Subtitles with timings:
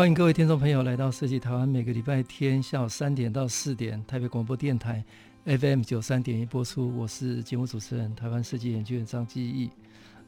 [0.00, 5.04] 欢迎各位听众朋友来到设计台湾，每个礼拜天下午三点到四点，台北广播电台
[5.44, 6.90] FM 九三点一播出。
[6.96, 9.68] 我是节目主持人，台湾设计研究员张基义。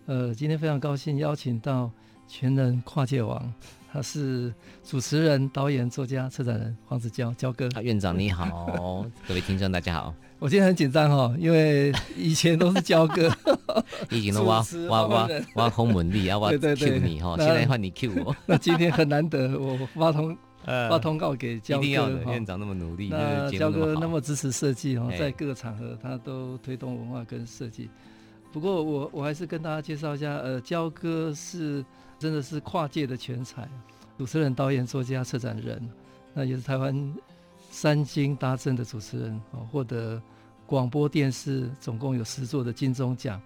[0.05, 1.91] 呃，今天非常高兴邀请到
[2.29, 3.51] 全能跨界王，
[3.91, 4.53] 他是
[4.85, 7.67] 主持人、导演、作家、策展人黄子佼，佼哥。
[7.75, 10.15] 啊，院长你好，各位听众大家好。
[10.39, 13.35] 我今天很紧张哦，因为以前都是佼哥，
[14.11, 18.37] 以前都挖挖挖挖空门力啊，挖 Q 你哈，现在换你 Q 我。
[18.47, 27.89] 那今天很难得，我发通发通告给焦哥，一定要的，院长那么努力，那焦哥那么支持设计哈，在各个场合他都推动文化跟设计。
[28.53, 31.85] 不过我我还是跟大家介绍一下，呃，焦哥是
[32.19, 33.69] 真的是跨界的全才，
[34.19, 35.81] 主持人、导演、作家、策展人，
[36.35, 37.15] 那也是台湾
[37.71, 40.21] 三金搭镇的主持人哦，获得。
[40.65, 43.39] 广播电视总共有十座的金钟奖，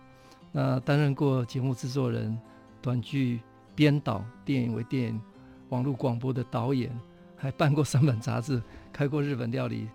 [0.56, 2.34] 那担任过节目制作人、
[2.80, 3.40] 短剧
[3.74, 5.20] 编导、电影为电影、
[5.68, 6.90] 网络广播的导演，
[7.36, 9.86] 还办过三本杂志，开过日本料理，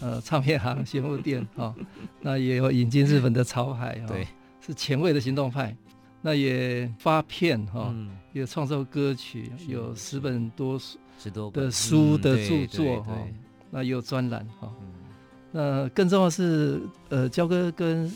[0.00, 1.74] 呃，唱片行、鞋铺店啊、 哦，
[2.20, 4.26] 那也有引进日本的潮海啊，对，
[4.60, 5.72] 是前卫的行动派，
[6.20, 10.98] 那也发片哈，哦嗯、也创作歌曲，有十本多书
[11.52, 13.12] 的书的著作哈，
[13.70, 14.66] 那也有专栏哈。
[14.66, 14.74] 哦
[15.50, 18.12] 那更重要是，呃，焦哥跟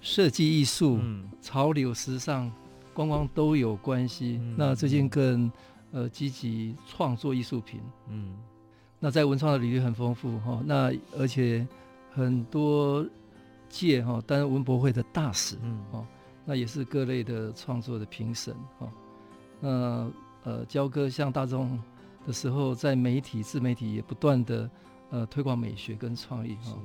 [0.00, 2.50] 设计艺术、嗯、潮流、时尚、
[2.94, 4.38] 观光都有关系。
[4.40, 5.50] 嗯、那最近更
[5.92, 8.36] 呃积极创作艺术品，嗯，
[8.98, 10.62] 那在文创的领域很丰富哈。
[10.64, 11.66] 那而且
[12.12, 13.06] 很多
[13.68, 16.06] 届哈担任文博会的大使，嗯，哦，
[16.44, 18.88] 那也是各类的创作的评审哈。
[19.60, 20.10] 那
[20.44, 21.78] 呃，佼哥向大众
[22.26, 24.70] 的时候，在媒体、自媒体也不断的。
[25.10, 26.78] 呃，推广美学跟创意哈，好，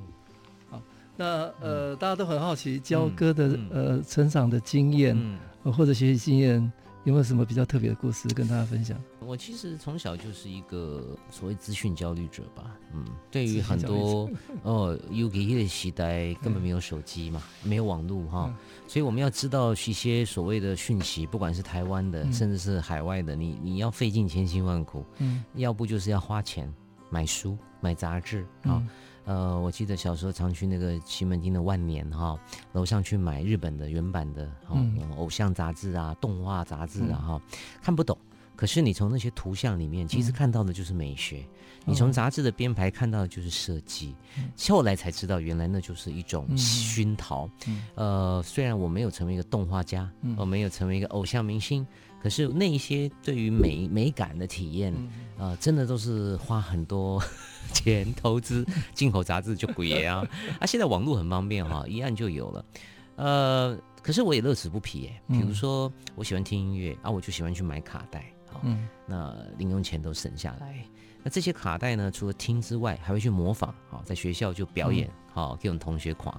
[1.16, 5.16] 那呃，大家都很好奇焦哥的呃成长的经验，
[5.62, 6.72] 或者学习经验，
[7.04, 9.00] 有没有什么比较特别的故事跟大家分享？
[9.20, 14.28] 我其实从小就是一个所谓资讯焦虑者吧，嗯，对于很多
[14.62, 18.54] 哦，u k 的时代根本没有手机嘛，没有网络哈，
[18.86, 26.72] 所以我们要知道一些所谓的讯息，不管是台湾的，甚至是海外的，你你要费尽千辛万苦，嗯，要不就是要花钱。
[27.10, 28.88] 买书、买杂志啊，嗯、
[29.24, 32.38] 呃，我记得小时候常去那个西门町的万年哈，
[32.72, 38.16] 楼上去买日本的原版的哈，嗯、偶像杂志啊、动画杂志啊哈，嗯、看不懂，
[38.54, 44.14] 可是你从那些图像里面，其实看到的就是美学；嗯、你从杂志的编排看到的就是设计。
[44.36, 47.48] 嗯、后来才知道，原来那就是一种熏陶。
[47.66, 51.86] 嗯、呃，虽然我没有成为一个动画家，嗯、我没有成为一个偶像明星。
[52.24, 54.94] 可是那一些对于美美感的体验，
[55.36, 57.22] 啊、呃，真的都是花很多
[57.74, 60.26] 钱投资进口杂志就贵啊！
[60.58, 62.64] 啊，现在网络很方便哈，一按就有了。
[63.16, 65.20] 呃，可是我也乐此不疲耶。
[65.28, 68.62] 比如说，我喜欢听音乐啊，我就喜欢去买卡带，好，
[69.06, 70.82] 那零用钱都省下来。
[71.22, 76.34] 那这些卡带呢，除了听之外，还会去模仿，好，在学校就表演，好，给我们同学夸。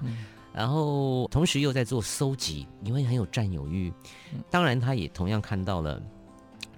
[0.56, 3.92] 然后同时又在做搜集，因为很有占有欲。
[4.50, 6.02] 当然，他也同样看到了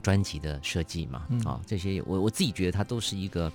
[0.02, 3.50] 专辑的设计嘛，啊、哦，这些我我自己觉得他都是一个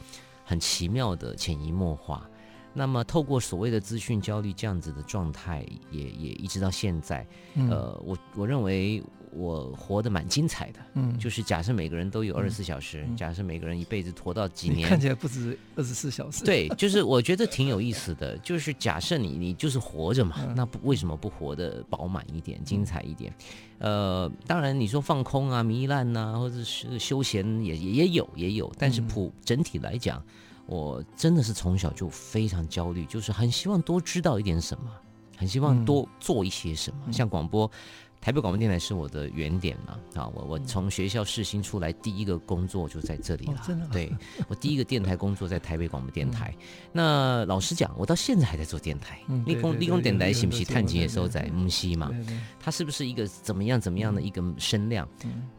[0.45, 2.27] 很奇妙的潜移默化。
[2.73, 7.27] 那么透过所谓的资讯焦虑这样子的状态，也也一直到现在，
[7.69, 9.03] 呃，我我认为。
[9.35, 16.43] 我活得蛮精彩的，嗯，就是假设每个人都有二十四小时，嗯、假设每个人一辈子活到几年，看起来不止二十四小时。
[16.43, 23.33] 对，就是我觉得挺有意思的， 就是假设你你就是活着嘛，嗯、那不为什么不活得饱满一点、精彩一点？
[23.79, 30.23] 呃，当然你说放空啊、糜烂呐、啊，或者是休闲也也有也有，但是普整体来讲，
[30.67, 34.89] 我真的是从小就非常焦虑，就是很希望多知道一点什么，
[35.35, 37.69] 很希望多做一些什么，嗯、像广播。
[38.23, 39.99] 台北广播电台是我的原点嘛？
[40.15, 43.61] 啊，我我从学校试新出来，第一个工作就在这里了。
[43.67, 43.87] 真的？
[43.87, 44.09] 对，
[44.47, 46.55] 我第一个电台工作在台北广播电台。
[46.93, 49.19] 那老实讲，我到现在还在做电台。
[49.45, 52.11] 立功立功电台是不是探金的时候在木西嘛？
[52.61, 55.05] 它是不是一个怎么样怎么样的一个声量？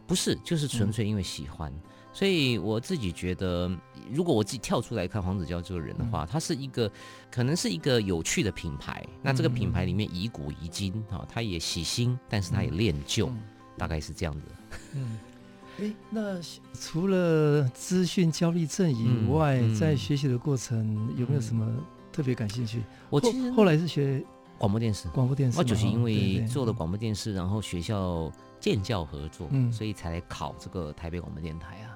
[0.07, 1.71] 不是，就是纯粹因为喜欢。
[2.15, 3.69] 所以我自己觉得，
[4.09, 6.89] 如果我自己跳出来看黄子佼这个人的话，嗯、他是一个，
[7.29, 9.03] 可能是一个有趣的品牌。
[9.05, 13.43] 嗯、那这个品牌里面以古以今，啊，他也喜新，但是他也恋旧，嗯、
[13.77, 14.47] 大概是这样子。
[14.93, 15.19] 嗯，
[15.81, 16.39] 哎，那
[16.79, 21.69] 除了资讯焦虑症以外，嗯嗯、在学习的过程有没有什么
[22.13, 22.81] 特别感兴趣？
[23.09, 24.23] 我其实后来是学
[24.57, 31.91] 广播电视，广播电视，我就是因为做了广播电视，然后学校建教合作，嗯、所以才来考这个台北广播电台啊。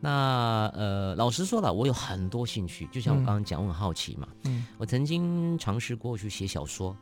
[0.00, 4.28] 那呃，老实说了，我有很多兴趣，就像我刚刚讲，我很好奇嘛。
[4.44, 6.96] 嗯，我曾经尝试过去写小说，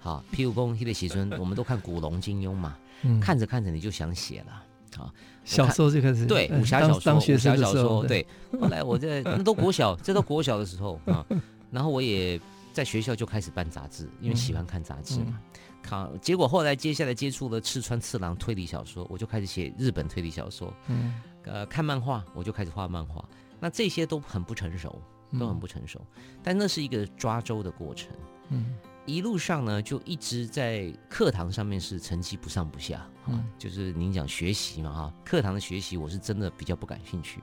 [0.00, 4.62] 好， 譬如说《黑的写真》，我们都看古龙、金庸嘛，嗯、看着看着你就想写了，
[4.96, 5.14] 好，
[5.44, 8.26] 小说就开始对武侠小说，武侠小说对。
[8.60, 11.24] 后来我在 那都国小，这都国小的时候啊，
[11.70, 12.40] 然后我也
[12.72, 15.38] 在学校就开始办杂志，因为喜欢看杂志嘛。
[15.86, 20.72] 好，结果后来接下来接触了赤川次郎推理小说，我就开始写日本推理小说。
[20.88, 21.14] 嗯。
[21.44, 23.24] 呃，看漫画我就开始画漫画，
[23.58, 25.00] 那这些都很不成熟，
[25.38, 28.10] 都很不成熟，嗯、但那是一个抓周的过程。
[28.50, 28.74] 嗯，
[29.06, 37.40] 一路上呢，就一直在课堂上面是成绩不上不下，嗯、啊，就是您讲学习嘛，哈，课堂的学习我是真的比较不感兴趣，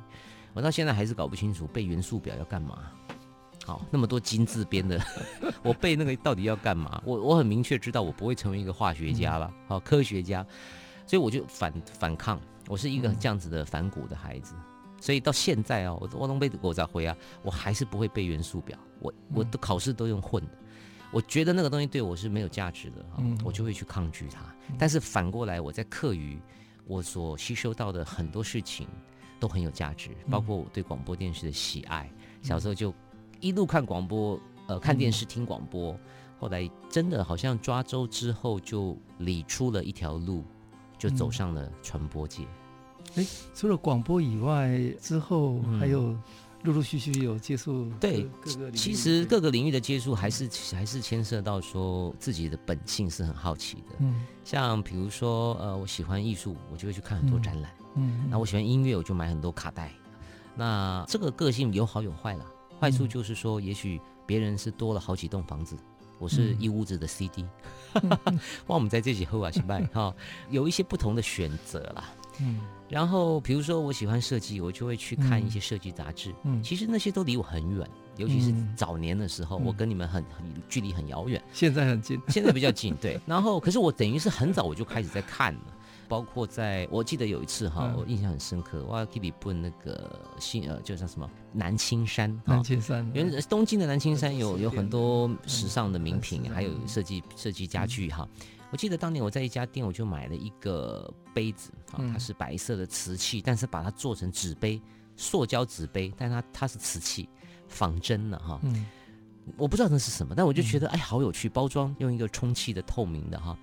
[0.54, 2.92] 我到现在还是搞不清楚背元素表要干嘛。
[3.66, 4.98] 好，那么多金字边的，
[5.62, 7.02] 我背那个到底要干嘛？
[7.06, 10.46] 我我很明确知道我不会成为一个化学家了，好，科学家，
[11.06, 12.40] 所以我就反反抗。
[12.68, 14.54] 我是一个这样子的反骨的孩子，
[15.00, 17.16] 所以到现在啊，我我能背我咋回啊？
[17.42, 20.52] 我还是不会背元素表，我我的考试都用混的。
[21.10, 24.42] 我觉得那个东西对我是没有价值的哈，我就会去抗拒它。
[24.78, 26.38] 但是反过来，我在课余，
[26.86, 28.86] 我所吸收到的很多事情
[29.40, 32.12] 都很有价值，包括我对广播电视的喜爱。
[32.42, 32.94] 小时候就
[33.40, 34.38] 一路看广播，
[34.68, 35.98] 呃，看电视听广播，
[36.38, 40.44] 后来真的好像抓周之后就理出了一条路。
[40.98, 42.44] 就走上了传播界。
[43.16, 46.16] 哎、嗯，除了广播以外，之后还有
[46.64, 47.90] 陆陆续续有接触。
[48.00, 48.30] 对，
[48.74, 53.96] 其实各个领域的接触还是还是牵涉到说自己的本性是很好奇的。
[54.00, 57.72] 嗯，像比如说呃，我喜欢艺术，我就会去看很多展览。
[57.96, 59.92] 嗯，那我喜欢音乐，我就买很多卡带。
[60.56, 62.46] 那这个个性有好有坏了。
[62.80, 65.76] 坏处就是说，也许别人是多了好几栋房子。
[66.20, 67.46] 我是一屋子的 CD，
[67.94, 68.20] 哇，
[68.76, 69.80] 我们在这起喝啊，行吧？
[69.94, 70.16] 哈，
[70.50, 72.06] 有一些不同的选择啦。
[72.40, 76.34] 嗯，然后比如说我喜欢设计，我就会去看一些设计杂志。
[76.44, 81.42] 嗯，其实那些都离我很远，尤其是早年的时候，我跟你们很很距离很遥远。
[81.52, 83.20] 现在很近，现在比较近，对。
[83.26, 85.62] 然后，可是我等于是很早我就开始在看了。
[86.08, 98.28] 包括在我记得有一次哈，我印象很深刻，我要给你问那个新呃，就像什么南青山，南青山，因为东京的南青山有有很多时尚的名品，还有设计设计家具哈。
[98.72, 104.82] 我记得当年我在一家店，我就买了一个杯子啊，它是白色的瓷器，但是把它做成纸杯，
[105.16, 107.30] 塑胶纸杯，但它它是瓷器，
[107.68, 108.60] 仿真的哈。
[109.56, 113.58] 我不知道那是什么，但我就觉得哎，好有趣，包装用一个充气的透明的哈。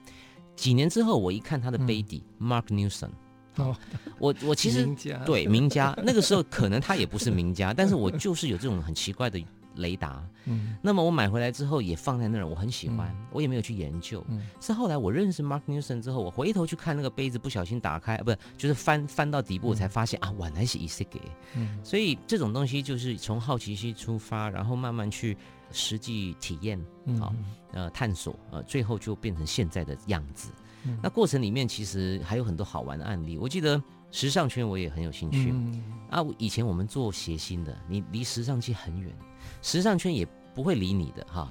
[0.56, 3.10] 几年之后，我一看他的杯底，嗯，Mark Newson，
[3.56, 3.76] 哦，
[4.18, 9.42] 我我其实名对名家，那个时候可能他也不是名家， 但是我就是有这种很奇怪的
[9.76, 10.22] 雷达。
[10.46, 14.24] 嗯，那么我买回来之后也放在那儿，我很喜欢，嗯，我也没有去研究。
[14.28, 21.20] 嗯，是后来我认识 Mark Newson 之后，我回头去看那个杯子，不小心打开，不是就是翻翻到底部，我才发现，嗯，啊，原来是伊势给。
[21.56, 25.36] 嗯，所以这种东西就是从好奇心出发，然后慢慢去。
[25.74, 26.80] 实际体验，
[27.18, 27.34] 好，
[27.72, 30.48] 呃，探索，呃，最后就变成现在的样子。
[30.84, 33.36] 嗯、那过程里面其实还有很多好玩的案例。
[33.36, 35.50] 我记得时尚圈我也很有兴趣。
[35.52, 39.12] 嗯、啊，以前我们做谐星的，你离时尚界很远，
[39.60, 41.48] 时尚圈也不会理你的哈。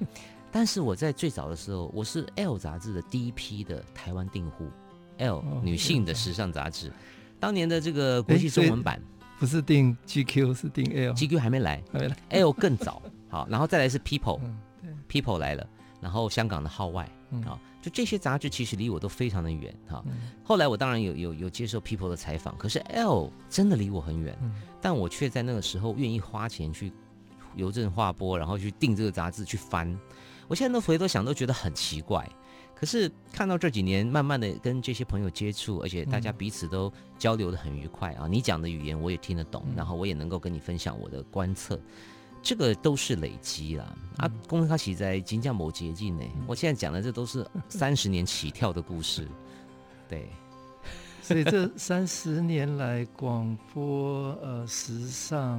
[0.50, 4.70] 但是我在最早的时候，我是 L 杂志的第一批的台湾订户
[5.18, 6.92] ，L 女性的时尚杂志，
[7.40, 9.02] 当年的这个国际中文版
[9.40, 13.02] 不是订 GQ，是订 L，GQ 还没来，还没来，L 更早。
[13.34, 14.40] 好，然后再来是 People，People、
[14.82, 15.68] 嗯、People 来了，
[16.00, 17.04] 然后香港的号外，
[17.44, 20.00] 好、嗯，就这些杂志其实离我都非常的远，哈。
[20.06, 26.92] 嗯、后来我当然有有有接受 People 的采访，可是 L 真的离我很远，嗯、但我却在那个时候愿意花钱去
[27.56, 29.98] 邮政划拨，然后去订这个杂志去翻。
[30.46, 32.24] 我现在都回头想都觉得很奇怪，
[32.72, 41.80] 可是看到这几年慢慢的跟这些朋友接触，而且大家彼此都交流的很愉快啊，你讲的语言我也听得懂，然后我也能够跟你分享我的观测。
[42.44, 46.22] 这个都是累积啦，啊，公开起在金匠某捷径呢。
[46.46, 49.26] 我现在讲的这都是 三十年起跳的故事，
[50.08, 50.28] 对。
[51.22, 55.58] 所以这三十年来，广播、呃，时尚、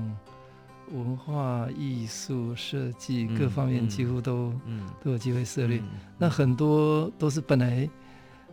[0.91, 5.81] 文化艺术、设计各方面几乎都嗯都有机会涉猎。
[6.19, 7.89] 那很多都是本来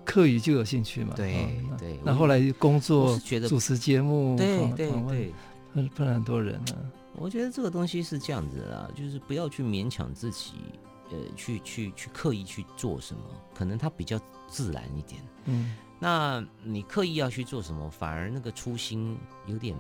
[0.07, 2.01] 课余就有兴趣嘛，对对。
[2.03, 5.33] 那后来工作主持节目，对对对，
[5.75, 6.73] 碰碰很多人啊。
[7.15, 10.55] 我觉得这个东西是这样子的啦，就是不要去勉强自己，
[11.11, 13.23] 呃去去去刻意去做什么，
[13.55, 15.23] 可能它比较自然一点。
[15.45, 19.17] 嗯，那你刻意要去做什么，反而那个初心
[19.47, 19.77] 有点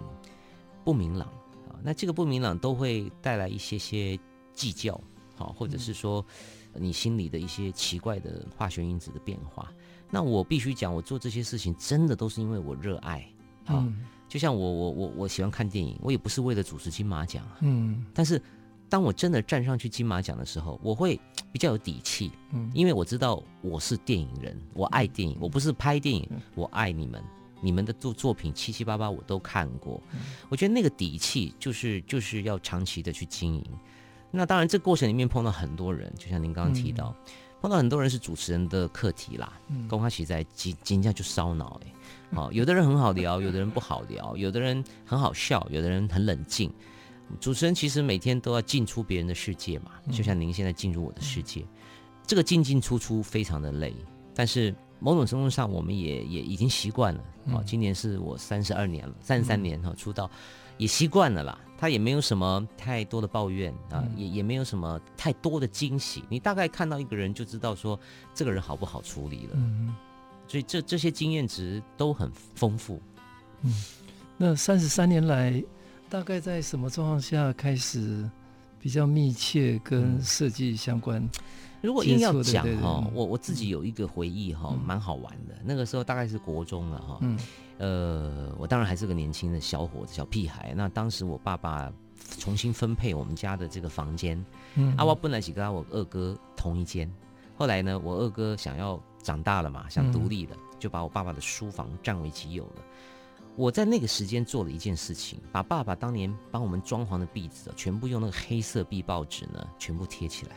[0.84, 1.26] 不明朗
[1.68, 1.80] 啊。
[1.82, 4.18] 那这个不明朗都会带来一些些
[4.52, 5.00] 计较，
[5.34, 6.24] 好，或者是说
[6.74, 9.72] 你心里的一些奇怪的化学因子的变化。
[10.10, 13.26] 那我必须讲，我做这些事情真的都是因为我热爱，
[13.64, 13.78] 好。
[13.78, 17.58] 嗯就像我我我我喜欢看电影，我也不是为了主持金马奖啊。
[17.60, 18.40] 嗯，但是
[18.88, 21.20] 当我真的站上去金马奖的时候，我会
[21.52, 22.32] 比较有底气。
[22.50, 27.22] 嗯，因为我知道我是电影人，我爱电影，我不是拍电影，我爱你们，
[27.60, 30.00] 你们的作作品七七八八我都看过。
[30.48, 33.64] 我觉得那个底气就是就是要长期的去经营。
[34.30, 37.14] 那当然，这过程里面碰到很多人，就像您刚刚提到，
[37.62, 39.52] 碰到很多人是主持人的课题啦。
[39.68, 41.92] 嗯，公开起在金金价就烧脑哎。
[42.34, 46.68] 好，有的人很好聊，有的人不好聊，有的人很好笑，有的人很冷静。
[47.38, 51.64] 主持人其实每天都要进出别人的世界嘛，就像您现在进入我的世界，
[52.26, 53.94] 这个进进出出非常的累。
[54.34, 57.22] 但是某种程度上，我们也也已经习惯了。
[57.52, 60.28] 哦，今年是我三十二年了，三十三年哈出道，
[60.78, 61.56] 也习惯了啦。
[61.82, 66.22] 他也没有什么太多的抱怨啊，也也没有什么太多的惊喜。
[66.28, 67.98] 你大概看到一个人就知道说
[68.32, 69.58] 这个人好不好处理了。
[70.46, 73.02] 所以这这些经验值都很丰富。
[73.62, 73.84] 嗯，
[74.36, 75.60] 那三十三年来，
[76.08, 78.30] 大概在什么状况下开始
[78.78, 81.20] 比较密切跟设计相关？
[81.20, 81.30] 嗯，
[81.80, 85.56] 如果硬要讲哈，我我自己有一个回忆哈，蛮好玩的。
[85.64, 87.36] 那个时候大概是国中了哈，嗯，
[87.82, 90.72] 呃，我当然还是个年轻的小伙子、小屁孩。
[90.74, 91.92] 那当时我爸爸
[92.38, 94.42] 重新分配我们家的这个房间，
[94.76, 97.12] 嗯，啊，我本来是跟我二哥同一间，
[97.56, 98.98] 后来呢，我二哥想要。
[99.22, 102.82] 长大了嘛，想独立了，就把我爸爸的书房占为己有了。
[103.54, 110.56] 我在那个时间做了一件事情，把爸爸当年帮我们装潢的壁纸全部用那个黑色壁报纸呢，全部贴起来。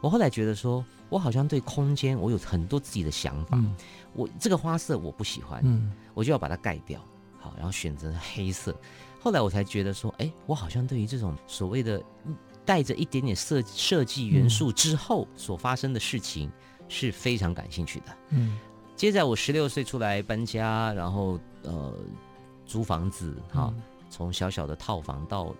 [0.00, 3.58] 我后来觉得说，我好像对空间我有很多自己的想法。
[3.58, 3.74] 嗯、
[4.14, 7.00] 我这个花色我不喜欢，嗯，我就要把它盖掉，
[7.38, 8.74] 好，然后选择黑色。
[9.20, 12.02] 后来我才觉得说，哎，我好像对于这种所谓的
[12.64, 16.50] 带着一点点设设计元素之后所发生的事情。
[16.90, 18.06] 是非常感兴趣的。
[18.30, 18.58] 嗯，
[18.96, 21.94] 接着我十六岁出来搬家，然后呃
[22.64, 23.70] 租房子哈，
[24.08, 25.54] 从小小的套房到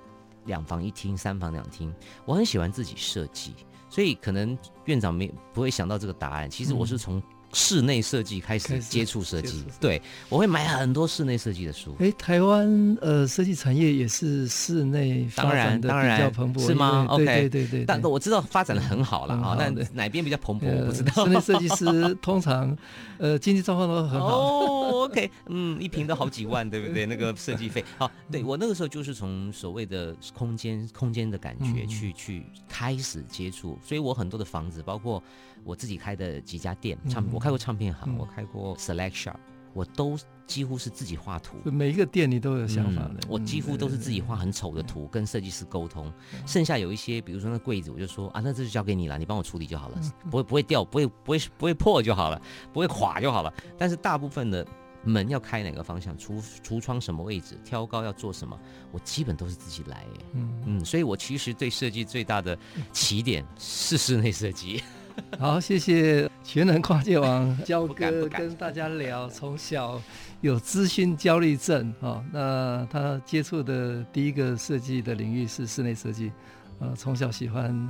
[0.47, 3.55] 两房一厅、三房两厅，我很喜欢自己设计，
[3.91, 6.49] 所以可能院长没不会想到这个答案。
[6.49, 7.23] 其实我是从。
[7.53, 11.97] 室内设计开始接触设计，对，我会买很多室内设计的书。
[11.99, 17.85] 哎，台湾呃设计产业也是室内发展的比较蓬勃，是吗？OK，对对对。
[17.87, 21.25] 但我知道发展的很好了啊，但哪边比较蓬勃我不知道。
[21.25, 22.77] 室内设计师通常
[23.17, 24.27] 呃经济状况都很好。
[24.39, 27.07] 哦，OK，嗯，一平都好几万，对不对？
[27.07, 27.83] 那个设计费。
[27.97, 35.23] 好，对我那个时候就是从所谓的空间空间的感觉去去开始接触，所以我很多的房子包括。
[35.65, 39.37] 我自己开的几家店，唱我开过唱片行，嗯、我开过 Select Shop，
[39.75, 41.57] 我都几乎是自己画图。
[41.65, 46.11] 每一个店你都有想法的，嗯、我几乎都是自己画很丑的图，跟设计师沟通。
[46.47, 50.01] 剩下有一些，比如说那柜子，我就说啊，那这就交给你了，你帮我处理就好了，
[50.31, 52.41] 不会不会掉，不会不会不会破就好了，
[52.73, 53.53] 不会垮就好了。
[53.77, 54.67] 但是大部分的
[55.05, 58.59] 门要开哪个方向，橱橱窗什么位置，挑高要做什么，
[58.91, 60.07] 我基本都是自己来。
[60.33, 62.59] 嗯嗯，所以我其实对设计最大的
[62.91, 64.83] 起点是室内设计。
[65.39, 70.01] 好，谢谢全能跨界王焦哥跟大家聊，从小
[70.41, 76.33] 有资讯焦虑症啊，那他接触的第一个设计的领域是室内设计，
[76.79, 77.89] 呃，从小喜欢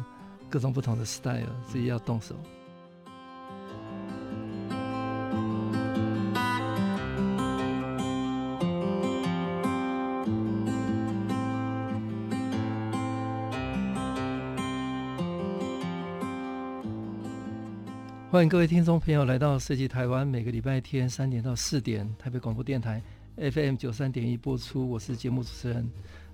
[0.48, 2.34] 各种不同的 style，自己要动手。
[18.30, 23.02] 欢迎各位听众朋友来到设计台湾，每个礼拜天三点到四点，台北广播电台
[23.38, 24.86] FM 九三点一播出。
[24.86, 25.88] 我是节目主持人，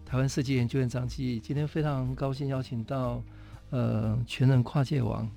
[0.04, 1.38] 台湾设计研究院张继。
[1.38, 3.22] 今天非常高兴邀请到
[3.70, 5.30] 呃全能跨界王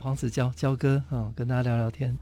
[0.00, 2.16] 黄子佼佼哥啊，跟大家聊聊天。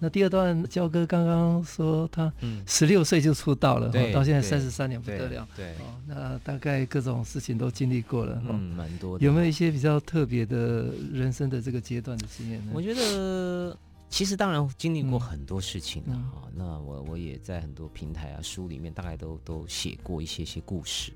[0.00, 2.30] 那第二段，焦哥刚刚说他
[2.66, 5.48] 十六岁就出道了，嗯、到现在三十三年不得了。
[5.56, 9.24] 对，对哦，那大概各种事情都经历过了，嗯，蛮多的。
[9.24, 12.72] 有没有一些比较特别的人生的这个阶段的经验呢？
[12.74, 13.74] 我觉得
[14.10, 16.42] 其实当然经历过很多事情了哈。
[16.48, 21.12] 嗯、那我我也在很多平台啊书里面大概都都写过一些些故事。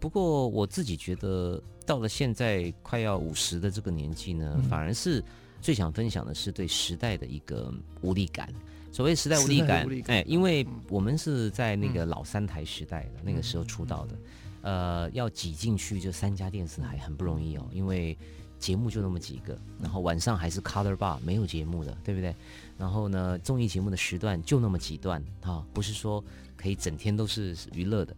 [0.00, 5.22] 不过我自己觉得到了现在快要五十的这个年纪呢，嗯、反而是。
[5.64, 8.52] 最想分享的是对时代的一个无力感。
[8.92, 14.18] 所谓时代无力感，哎，因为我们是在那个老三台时代的、嗯、那个时候出道的，
[14.60, 18.16] 呃，要挤进去这三家电视台很不容易哦，因为
[18.58, 22.34] 节目就那么几个，然后晚上还是 Color Bar 没有节目的，对不对？
[22.76, 26.22] 然后呢，综艺节目的时段就那么几段啊，不是说
[26.54, 28.14] 可以整天都是娱乐的。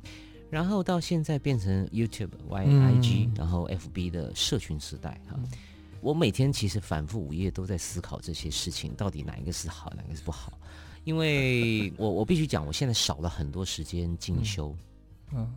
[0.50, 5.38] 然后到现在变成 YouTube、Y、IG，然后 FB 的社群时代哈。
[6.00, 10.52] 我每天其实反复午夜都在思考这些事情，到底哪一个是好，哪个是不好？
[11.04, 14.74] 因为我 我必须讲，我现在少了很多时间进修，
[15.32, 15.48] 嗯，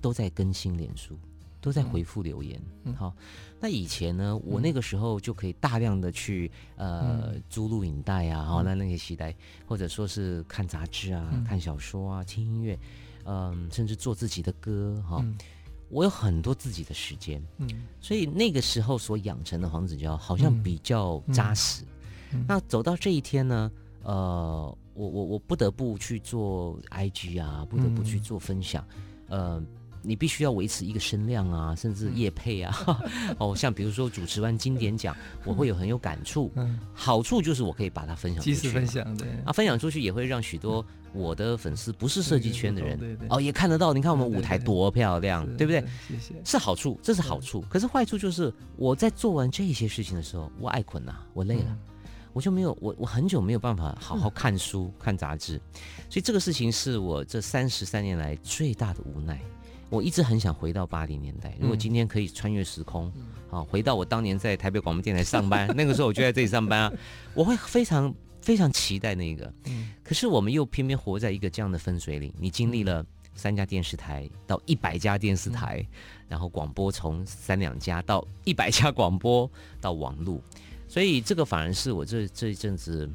[0.00, 1.18] 都在更新脸书，
[1.60, 2.60] 都在回复留言。
[2.96, 3.14] 好，
[3.60, 9.34] 那以前呢，我那个时候就可以大量的去呃租录影带啊，好，那那些期待，
[9.66, 12.78] 或者说是看杂志啊、看小说啊、听音乐，
[13.24, 15.24] 嗯，甚至做自己的歌哈。
[15.92, 17.68] 我有很多自己的时间，嗯，
[18.00, 21.84] 所以那个时候所养成的黄子佼好像比较扎实。
[22.48, 23.70] 那走到这一天呢，
[24.02, 28.84] 呃，我我我不得不去做 IG 啊，不得不去做分享，
[29.28, 29.62] 呃。
[30.04, 32.74] 你必须要维持一个声量啊，甚至业配啊，
[33.38, 36.50] 哦，像比如说主持完经典奖，我会有很有感触。
[36.56, 39.28] 嗯，好处就是我可以把它分享出去，即时分享对。
[39.44, 43.92] 啊，分享出去也会让许多我的粉丝不是设计圈的人，哦，也看得到。
[43.92, 45.80] 你看我们舞台多漂亮，对不对？
[46.08, 46.34] 谢谢。
[46.44, 47.60] 是好处，这是好处。
[47.68, 51.76] 可是坏处就是我在做完这些事情的时候，我爱困呐，我累了，
[52.32, 55.60] 我就没有我我很久没有办法好好看书看杂志，
[56.08, 59.40] 所以这个事情是我这三十三年来最大的无奈。
[59.90, 63.12] 我一直很想回到八零年代，如果今天可以穿越时空，
[63.50, 66.92] 啊，回到我当年在台北广播电台上班， 那个时候我就在这里上班啊，
[67.34, 69.52] 我会非常非常期待那个。
[70.02, 75.86] 可是我们又偏偏活在一个这样的分水岭，你经历了三家电视台到一百家电视台，
[76.28, 80.38] 然后广播从三两家到一百家广播到网络，
[80.86, 83.08] 所以这个反而是我这这一阵子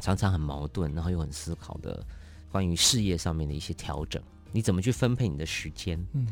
[0.00, 2.04] 常常很矛盾，然后又很思考的
[2.50, 4.20] 关于事业上面的一些调整。
[4.50, 6.04] 你怎么去分配你的时间？
[6.12, 6.26] 嗯，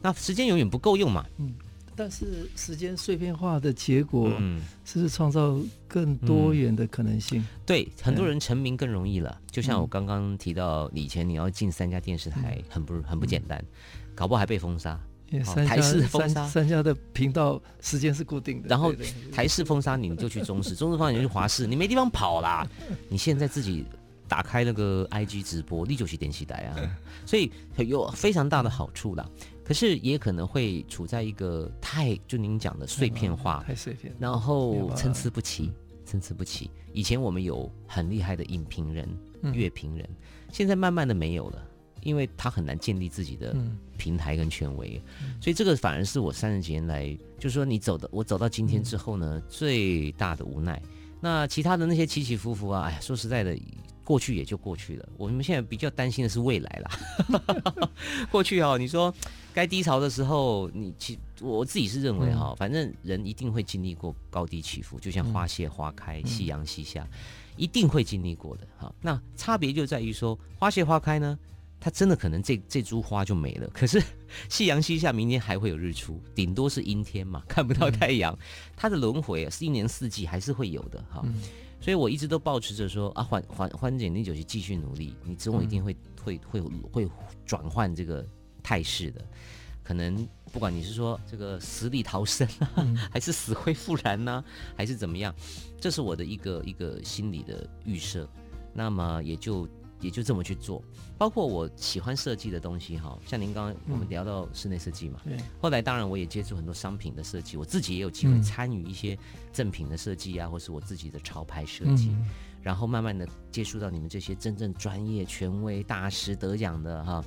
[0.00, 1.26] 那时间永远不够用嘛。
[1.38, 1.52] 嗯，
[1.96, 7.40] 但是时间碎片化的结果，嗯，是不是创造更多元的可能性？
[7.40, 9.36] 嗯、对，很多人成名更容易了。
[9.40, 14.98] 嗯、就像我刚刚提到，以前你要进三家电视台，很不很不简单，嗯、搞不好还被封杀。
[15.66, 18.68] 台式封杀，三家的频道时间是固定的。
[18.68, 18.94] 然后
[19.32, 22.66] 台式封杀你，你就去中视； 中视封杀你就去华视，你没地方跑啦。
[23.08, 23.84] 你现在自己。
[24.26, 26.74] 打开那个 IG 直播，你就去电视台啊，
[27.26, 29.28] 所以有非常大的好处啦。
[29.64, 35.72] 可是也可能会处在一个太就您讲的碎片化，太碎片，然后参差不齐，
[36.04, 36.70] 参差不齐。
[36.92, 39.08] 以前我们有很厉害的影评人、
[39.54, 40.08] 乐评人，
[40.52, 41.66] 现在慢慢的没有了，
[42.02, 43.56] 因为他很难建立自己的
[43.96, 45.02] 平台跟权威，
[45.40, 50.80] 所以这个反而是我三十几年来，就是说你走的，我走到今天之后呢，最大的无奈。
[51.20, 53.58] 那其他的那些起起伏伏啊，哎呀，说实在的。
[54.04, 56.90] 过去也就过去了，我们现在比较担心的是未来啦。
[58.30, 59.10] 过去哈、哦，你说
[59.54, 67.08] 该低潮的时候，你其我自己是认为哈、哦，反正人一定会经历过高低起伏，就像花谢花开，夕阳西下，
[67.56, 68.92] 一定会经历过的哈。
[69.00, 71.38] 那差别就在于说，花谢花开呢，
[71.78, 74.02] 它真的可能这这株花就没了，可是
[74.48, 78.36] 夕阳西下，明天还会有日出，顶多是阴天嘛， 看不到太阳，
[78.74, 81.24] 它的轮回是一年四季还是会有的哈。
[81.80, 87.08] 所以我一直都保持着说啊，缓缓缓解，你就去继续努力，你之后一定会、嗯、会会会
[87.44, 88.26] 转换这个
[88.64, 89.24] 态势的。
[89.84, 94.44] 可能不管你是说这个死里逃生啊，嗯、 还是死灰复燃呢、啊，
[94.76, 95.32] 还是怎么样，
[95.80, 98.28] 这是我的一个一个心理的预设。
[98.72, 99.68] 那么也就。
[100.00, 100.84] 也就这么去做，
[101.16, 105.38] 包括我喜欢设计的东西哈，像您刚刚我们聊到室内设计嘛，对。
[105.62, 109.16] 后来当然我也接触很多商品的设计，我自己也有机会参与一些
[109.50, 112.14] 赠品的设计啊，或是我自己的潮牌设计，
[112.60, 117.24] 然后慢慢的接触到你们这些真正专业、权威、大师得奖的哈。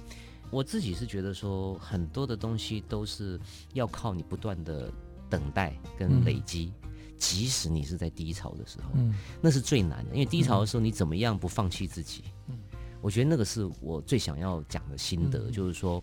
[0.50, 3.40] 我自己是觉得说，很多的东西都是
[3.74, 4.92] 要靠你不断的
[5.30, 6.72] 等待跟累积。
[7.18, 12.26] 即使你是在低潮的时候，嗯，那是最难的，因为低潮的时候你怎么样不放弃自己？
[12.48, 12.56] 嗯，
[13.02, 16.00] 我觉得那个是我最想要讲的心得，就是说，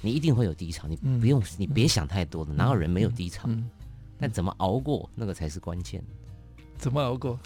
[0.00, 3.46] 你一定会有低潮，你不用，你别想太多的，哪有人没有低潮？
[4.18, 6.02] 但怎么熬过，那个才是关键。
[6.78, 7.38] 怎么熬过？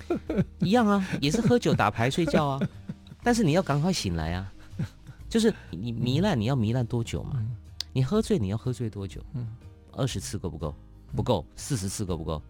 [0.61, 2.61] 一样啊，也是喝酒、打牌、睡觉啊，
[3.24, 4.52] 但是你要赶快醒来啊！
[5.28, 7.44] 就是你糜烂，你要糜烂多久嘛？
[7.92, 9.20] 你喝醉，你要喝醉多久？
[9.34, 9.46] 嗯，
[9.92, 10.74] 二十次够不够？
[11.14, 12.40] 不够，四十次够不够？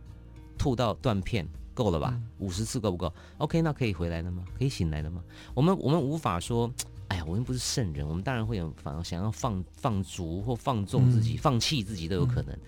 [0.59, 2.21] 吐到断片够了吧？
[2.39, 4.45] 五十次够不够？OK，那可以回来了吗？
[4.59, 5.23] 可以醒来了吗？
[5.55, 6.69] 我们我们无法说，
[7.09, 12.53] 哎呀，我们不是圣人，我们当然会有反而想要放放逐或放纵自己，嗯、放弃自己都有可能。
[12.55, 12.61] 嗯、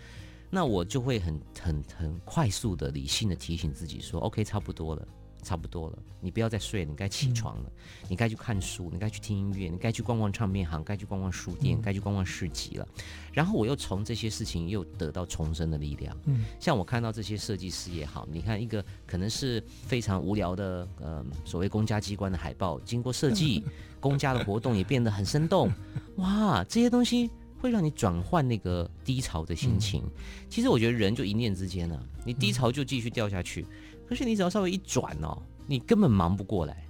[0.49, 5.07] 那我就会很很很快速的理性的提醒自己说，OK，差不多了，
[5.43, 12.87] 差不多了，你不要再睡了，你该起床了，嗯、你该去看书，你该去听音乐，你该去逛逛唱片行，该去逛逛书店，该、嗯、去逛逛市集了。
[13.33, 16.17] 然后我又从这些事情又得到重生的力量。
[16.25, 23.65] 嗯，像我看到这些设计师也好，你看一个可能是非常无聊的，呃，所谓公家机关的海报，经过设计，
[23.99, 25.71] 公家的活动也变得很生动。
[26.17, 30.03] 哇，这些东西会让你转换那个低潮的心情。
[30.05, 30.11] 嗯、
[30.49, 33.65] 其实我觉得人就一念之间呢、啊，你低潮就继续掉下去。
[34.11, 36.85] 可是你只要稍微一转哦，你根本忙不过来，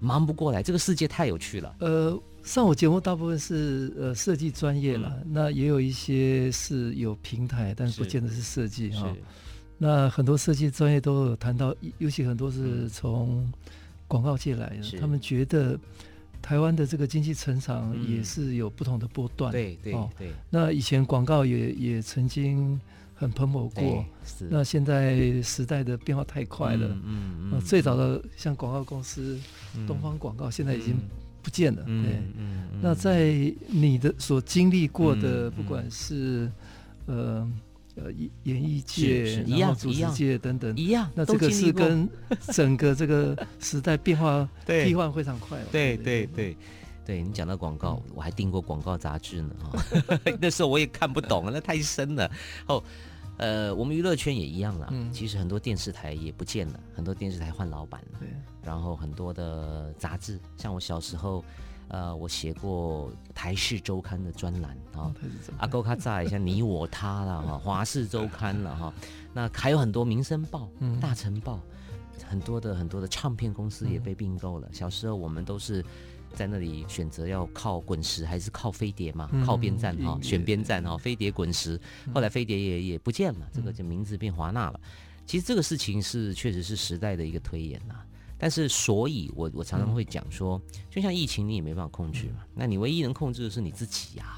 [0.00, 0.64] 忙不过来。
[0.64, 1.76] 这个世界太有趣了。
[1.78, 9.14] 呃，上我节目大部分是呃设计专业了，嗯、那也有一些是有平台，但是不见得是设计哈。
[9.78, 13.48] 那很多设计专业都有谈到，尤其很多是从
[14.08, 15.78] 广告界来的，嗯、他们觉得
[16.42, 19.52] 台湾的这个经济成长也是有不同的波段。
[19.52, 20.08] 对对对。
[20.18, 22.80] 对那以前广告也也曾经。
[23.18, 24.04] 很蓬勃过，
[24.50, 26.86] 那现在时代的变化太快了。
[27.02, 27.60] 嗯嗯。
[27.60, 29.40] 最早的像广告公司，
[29.86, 30.96] 东方广告现在已经
[31.42, 31.82] 不见了。
[31.82, 32.22] 对。
[32.82, 33.32] 那在
[33.68, 36.52] 你的所经历过的，不管是
[37.06, 37.50] 呃
[37.94, 41.10] 呃演演艺界、然后主持界等等，一样。
[41.14, 42.06] 那这个是跟
[42.52, 45.58] 整个这个时代变化 替换非常快。
[45.72, 46.54] 对对对。
[47.06, 49.54] 对，你讲到广告，我还订过广告杂志呢。
[50.42, 52.28] 那时候我也看不懂，那太深了。
[52.66, 52.82] 哦，
[53.36, 54.88] 呃，我们娱乐圈也一样了。
[54.90, 58.18] 嗯，其实很多电视台也不见了，很多电视台换老板了。
[58.18, 58.28] 对。
[58.60, 61.44] 然后很多的杂志，像我小时候，
[61.86, 65.14] 呃，我写过《台视周刊》的专栏啊。
[65.58, 68.92] 阿勾卡炸一下，你我他了哈，《华视周刊》了哈。
[69.32, 70.68] 那还有很多《民生报》、
[71.00, 71.60] 《大成报》，
[72.28, 74.68] 很多的很多的唱片公司也被并购了。
[74.72, 75.84] 小时候我们都是。
[76.34, 79.30] 在那里选择要靠滚石还是靠飞碟嘛？
[79.44, 81.80] 靠边站哈，选边站哈，飞碟滚石。
[82.14, 84.80] 后来飞碟也也不见了，这个就名字变华纳了。
[85.24, 87.94] 其实这个事情是确实是时代的一个推演呐。
[88.38, 90.60] 但是，所以我我常常会讲说，
[90.90, 92.44] 就像疫情，你也没办法控制嘛。
[92.54, 94.36] 那你唯一能控制的是你自己呀。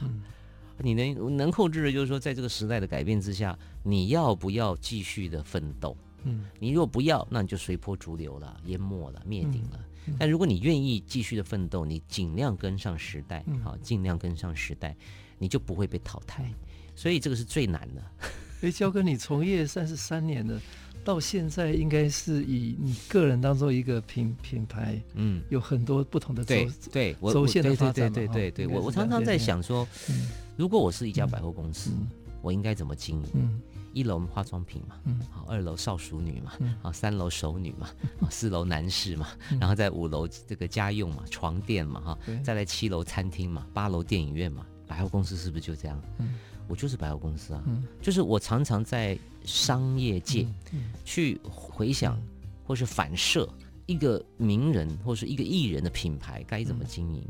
[0.81, 5.97] 你能能控制的就是说，在这个时代的改变之下，你要不要继续的奋斗？
[6.23, 9.81] 嗯，你如果不要，那你就随波逐流了，淹没了，灭顶了。
[10.19, 14.95] 但如果你愿意继续的奋斗，你尽量跟上时代，好，尽量跟上时代，
[15.39, 16.49] 你就不会被淘汰。
[16.95, 18.03] 所以这个是最难的。
[18.63, 20.61] 哎，焦哥，你从业三十三年了，
[21.05, 26.55] 到现在应该是以你个人当做一个品品牌，嗯，有很多不同的走
[26.91, 28.13] 对走线的发展。
[28.13, 29.87] 对对对对，我我常常在想说，
[30.57, 31.93] 如果我是一家百货公司，
[32.43, 33.61] 我应该怎么经营？
[33.93, 33.99] 嗯。
[33.99, 37.89] 一楼化妆品嘛，好，二楼少淑女嘛，好，三楼熟女嘛，
[38.31, 46.01] 四楼男士嘛，然后在五楼这个家用嘛，床垫嘛，哈，再来七楼餐厅嘛，八楼电影院嘛，百货公司是不是就这样？
[46.69, 47.65] 我就是百货公司啊，
[48.01, 50.47] 就是我常常在商业界
[51.05, 52.21] 去回想
[52.65, 53.49] 或是反射
[53.87, 57.27] 一个名人或是一个艺人的品牌该怎么经营。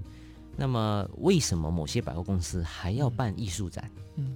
[0.60, 3.88] 那么，为什么某些百货公司还要办艺术展？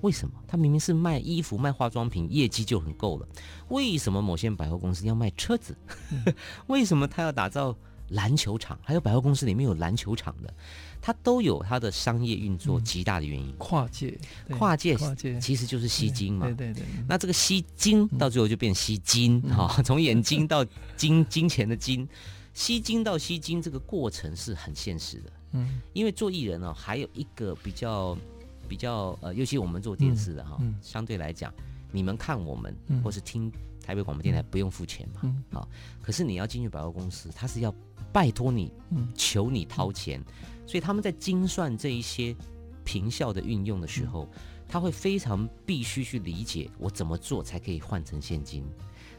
[0.02, 0.34] 为什么？
[0.46, 3.26] 他明明是卖衣服、卖化妆品，业绩就很够了。
[3.70, 5.76] 为什么某些百货公司要卖车子？
[6.68, 7.76] 为什么他要打造
[8.10, 8.78] 篮球场？
[8.84, 10.54] 还有百货公司里面有篮球场的，
[11.00, 13.52] 它都有它的商业运作极大的原因。
[13.58, 14.16] 跨界，
[14.50, 16.46] 跨界，跨界其实就是吸金嘛。
[16.46, 16.84] 对对对。
[17.08, 20.64] 那这个吸金到最后就变吸金哈，从眼睛到
[20.96, 22.08] 金金钱的金，
[22.54, 25.32] 吸金到吸金这个过程是很现实的。
[25.52, 28.16] 嗯，因为做艺人呢、哦，还有一个比较
[28.68, 30.68] 比较呃，尤其我们做电视的哈，嗯。
[30.68, 31.52] 嗯、相对来讲，
[31.90, 33.50] 你们看我们、嗯、或是听
[33.84, 35.68] 台北广播电台不用付钱嘛，好、
[36.00, 37.74] 可是你要进去百货公司，他是要
[38.12, 38.72] 拜托你，
[39.14, 42.34] 求你掏钱，嗯、所以他们在精算这一些
[42.84, 48.64] 平效的运用的时候，嗯、他会非常必须去理解我怎么做才可以换成现金。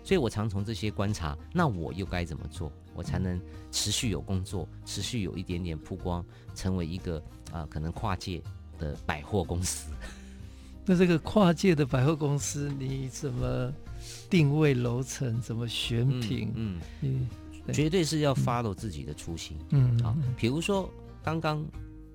[0.04, 3.40] 所以我常从这些观察，那我又该怎么做，我才能
[3.72, 7.18] 持续有工作，持续有一点点曝光，成为一个
[7.52, 8.42] 啊、呃、可能跨界
[8.78, 9.92] 的百货公司。
[10.86, 13.72] 那这个跨界的百货公司，你怎么
[14.30, 15.40] 定位楼层？
[15.40, 16.52] 怎么选品？
[16.56, 17.28] 嗯，嗯
[17.72, 19.58] 绝对是要 follow 自己的初心。
[19.70, 20.90] 嗯，好，比如说
[21.24, 21.66] 刚刚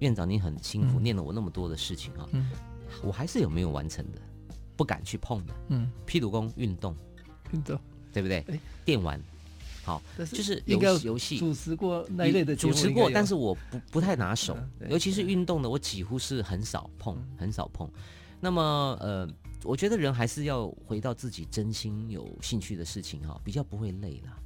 [0.00, 2.50] 院长您很辛苦，嗯、念了我那么多的事情啊，嗯、
[3.02, 4.20] 我还是有没有完成的，
[4.76, 5.54] 不敢去碰的。
[5.68, 6.94] 嗯，譬如说运动。
[7.52, 7.78] 运动
[8.12, 8.44] 对不对？
[8.48, 9.20] 哎，电玩，
[9.84, 14.56] 好，就是游游戏主持过那一类的主持过，但是我不不太拿手，
[14.88, 17.88] 尤其是运动的，我几乎是很少碰，很少碰。
[18.40, 19.28] 那么呃，
[19.64, 24.36] 我觉得人还是要回到自己真心有兴趣的事情哈，比较不会累啦。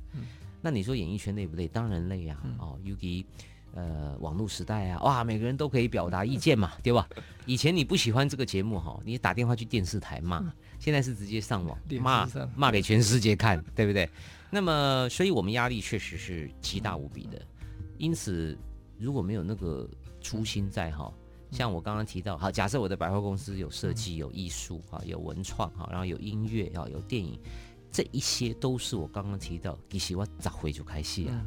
[0.60, 1.66] 那你说演艺圈累不累？
[1.66, 2.38] 当然累呀。
[2.58, 3.26] 哦，尤其
[3.74, 7.08] 呃网络时代啊，哇，每个人都可以表达意见嘛， 对吧？
[7.46, 10.40] 以前你不喜欢这个节目哈，你打电话去电视台骂，
[10.82, 14.10] 现在是直接上网骂骂给全世界看，对不对？
[14.50, 17.40] 那么，所以我们压力确实是极大无比的。
[17.98, 18.58] 因此，
[18.98, 19.88] 如果没有那个
[20.20, 21.14] 初心在哈，
[21.52, 27.38] 像我刚刚提到，好，假设我的百货公司有设计、有艺术哈、有文创哈，然后有音乐哈、有电影，
[27.92, 31.46] 这一些都是我刚刚提到，其实我早回就开戏啊。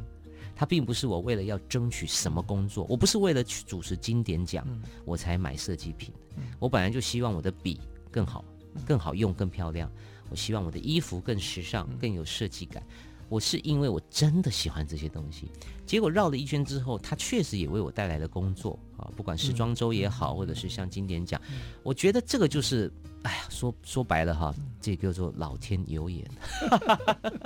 [0.54, 4.66] 它并不是我为了要争取什么工作，我不是为了去主持经典奖，
[5.04, 6.10] 我才买设计品。
[6.58, 7.78] 我本来就希望我的笔
[8.10, 8.42] 更好、
[8.84, 9.90] 更好用、更漂亮。
[10.28, 12.82] 我希望我的衣服更时尚、更有设计感。
[13.28, 15.50] 我是因为我真的喜欢这些东西。
[15.84, 21.40] 结果绕了一圈之后，它确实也为我带来了工作啊，不管时装周也好，或者是像经典奖，
[21.82, 26.24] 我觉得这个就是，哎呀，说说白了哈，这个叫做老天有眼。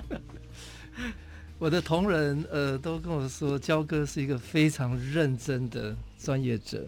[1.58, 6.86] 我的同仁呃都跟我说，焦哥是一个非常认真的专业者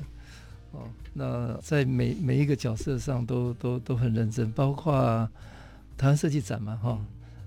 [0.72, 0.88] 哦。
[1.14, 4.92] 那在每每一个角色上都都都很认真，包括
[5.96, 6.98] 台湾设计展嘛哈，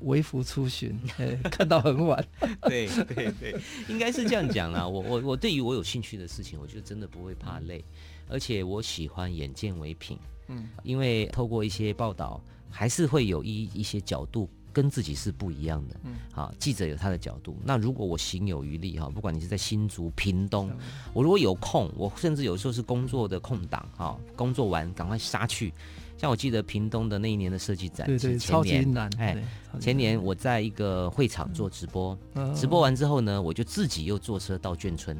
[0.01, 2.25] 微服出巡，哎，看到很晚。
[2.63, 3.59] 对对对，
[3.89, 4.87] 应该是这样讲啦。
[4.87, 7.83] 我我我对于我有兴趣的事情，我就真的不会怕累，
[8.29, 10.17] 而且我喜欢眼见为凭。
[10.47, 14.49] 嗯，因为透过一些报道，还是会有一一些角度。
[14.75, 17.57] 跟自己是不一样的，嗯，好，记者有他的角度。
[17.63, 20.69] 那如果我行有余力哈，不管你是在新竹、屏东，
[21.13, 25.73] 我如果有空，我甚至有时候是工作的空档哈，工作完赶快杀去。
[26.17, 29.09] 像我记得屏东的那一年的设计展，对对，超级难。
[29.17, 29.41] 哎，
[29.79, 32.17] 前年我在一个会场做直播，
[32.53, 35.17] 直播完之后呢，我就自己又坐车到眷村。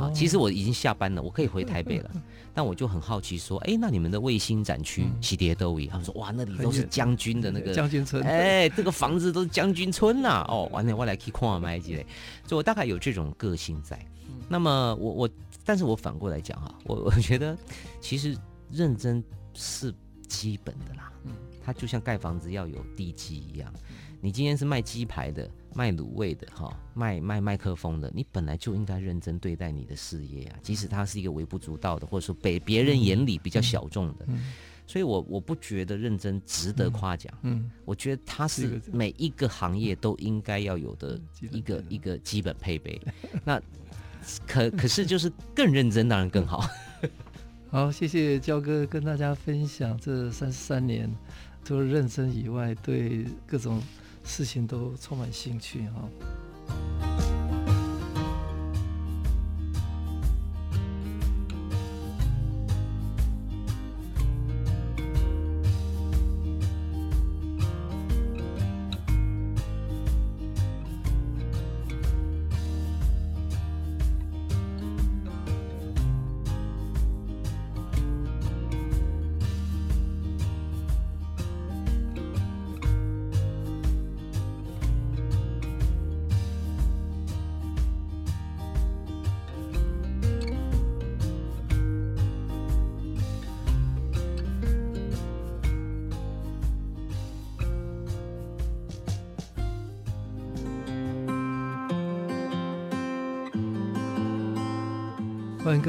[0.00, 2.10] 啊，其实我已经下班了，我可以回台北了。
[2.54, 10.44] 但我就很好奇，说，哎，那你们的卫星展区西蝶都一，他们说，哇，那里都是将军的那个 将军村，哎，这个房子都是将军村呐。
[10.48, 12.04] 哦，完了，我来去看买几类，
[12.46, 13.98] 所以我大概有这种个性在。
[14.48, 15.30] 那么我我，
[15.64, 17.56] 但是我反过来讲哈，我我觉得
[18.00, 18.36] 其实
[18.72, 19.22] 认真
[19.54, 19.94] 是
[20.26, 21.12] 基本的啦。
[21.24, 21.32] 嗯，
[21.62, 23.72] 它就像盖房子要有地基一样。
[24.20, 34.26] 你今天是卖鸡排的，卖卤味的，哈，卖卖麦克风的，你本来就应该认真对待你的事业啊，即使它是一个微不足道的，或者说被别人眼里比较小众的，
[34.86, 41.20] 所以我我不觉得认真值得夸奖，嗯，我觉得它是每一个行业都应该要有的
[41.52, 43.00] 一个一个基本配备。
[43.44, 43.60] 那
[44.46, 46.68] 可可是就是更认真当然更好。
[47.70, 51.08] 好，谢谢焦哥跟大家分享这三十三年，
[51.64, 53.80] 除了认真以外，对各种。
[54.28, 57.17] 事情都充满兴趣哈。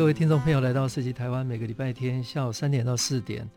[0.10, 3.48] 位听众朋友来到设计台湾，每个礼拜天下午三点到四点，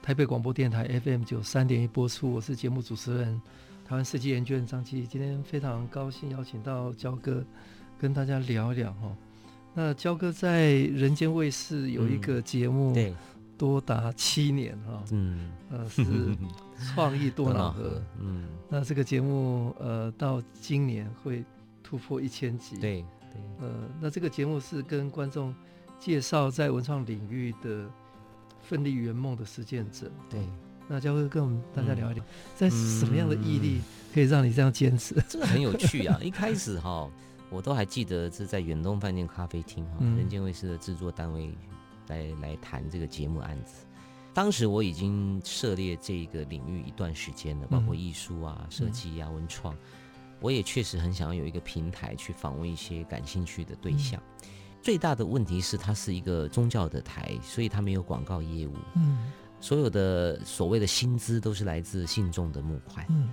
[0.00, 2.32] 台北广播电台 FM 九三点一播出。
[2.32, 3.42] 我是节目主持人，
[3.84, 5.04] 台湾设计研究院张基。
[5.04, 7.44] 今天非常高兴邀请到焦哥
[7.98, 9.16] 跟大家聊一聊哈。
[9.74, 13.12] 那焦哥在人间卫视有一个节目，对，
[13.58, 16.04] 多达七年哈，嗯，呃，是
[16.94, 21.44] 创意多瑙河，嗯，那这个节目呃到今年会
[21.82, 23.04] 突破一千集，对。
[23.58, 23.68] 呃，
[24.00, 25.52] 那这个节目是跟观众
[25.98, 27.88] 介绍在文创领域的
[28.62, 30.10] 奋力圆梦的实践者。
[30.28, 30.40] 对，
[30.88, 33.80] 那焦哥跟我们大家聊一聊，嗯、在什么样的毅力
[34.12, 35.14] 可以让你这样坚持？
[35.28, 36.18] 这个很有趣啊！
[36.22, 37.10] 一开始哈，
[37.50, 41.52] 我都还记得是在远东饭店咖啡厅哈，嗯、人间卫视的制作单位
[42.08, 43.84] 来来谈这个节目案子。
[44.32, 49.74] 当时我已经涉猎这个领域一段时间了，包括艺术啊、设计啊、文创。
[50.38, 54.20] 我也确实很想要有一个平台去访问一些感兴趣的对象。
[54.42, 54.50] 嗯、
[54.86, 58.72] 最大的问题是它是一个宗教的台，所以它没有广告业务。
[58.94, 63.04] 嗯，所有的所谓的薪资都是来自信众的募款。
[63.08, 63.28] 嗯，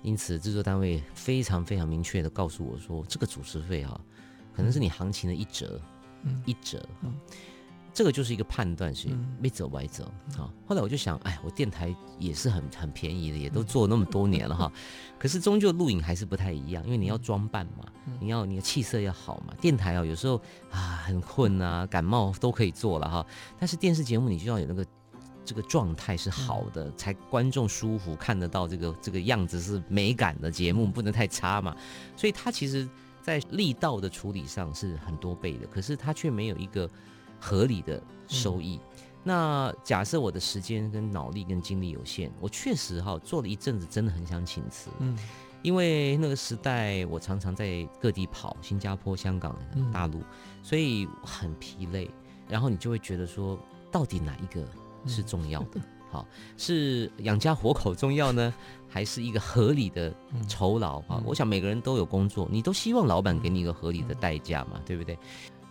[0.00, 4.00] 因此制作单位非常非常明确的告诉我说，这个主持费哈，
[4.56, 5.78] 可能是你行情的一折，
[6.22, 6.82] 嗯、一折。
[7.02, 7.12] 嗯，
[7.94, 9.08] 这个就是一个判断，是
[9.40, 10.04] 没走歪走
[10.36, 10.50] 啊。
[10.66, 14.70] 后来我就想，哎，我电台也是很很便宜的，也都做那么多年了哈。
[15.16, 17.86] 可是终究录影还是不太一样，因为你要装扮嘛，
[18.20, 19.54] 你要你的气色要好嘛。
[19.60, 23.24] 电台啊，有时候啊很困啊，感冒都可以做了哈。
[23.60, 24.84] 但是电视节目你就要有那个
[25.44, 31.76] 这个状态是好的，才观众舒服看得到这个这个样子是美感的节目，不能太差嘛。
[32.16, 32.88] 所以它其实
[33.22, 36.90] 在力道的处理上是很多倍的，可是它却没有一个。
[37.44, 38.80] 合理的收益。
[38.82, 44.88] 嗯、那假设我的时间跟脑力跟精力有限，我确实哈做了一阵子，真的很想请辞。
[45.00, 45.14] 嗯，
[45.60, 49.54] 因为那个时代我常常在各地跑，新加坡、香港、
[49.92, 50.22] 大陆，
[50.62, 52.10] 所以很疲累。
[52.48, 53.58] 然后你就会觉得说，
[53.92, 54.66] 到底哪一个
[55.06, 55.80] 是重要的？
[56.10, 56.26] 好，
[56.56, 58.54] 是养家活口重要呢，
[58.88, 60.14] 还是一个合理的
[60.48, 61.22] 酬劳啊？
[61.26, 65.18] 我想每个人都有工作，你都希望老板给你一个合理的代价嘛，对不对？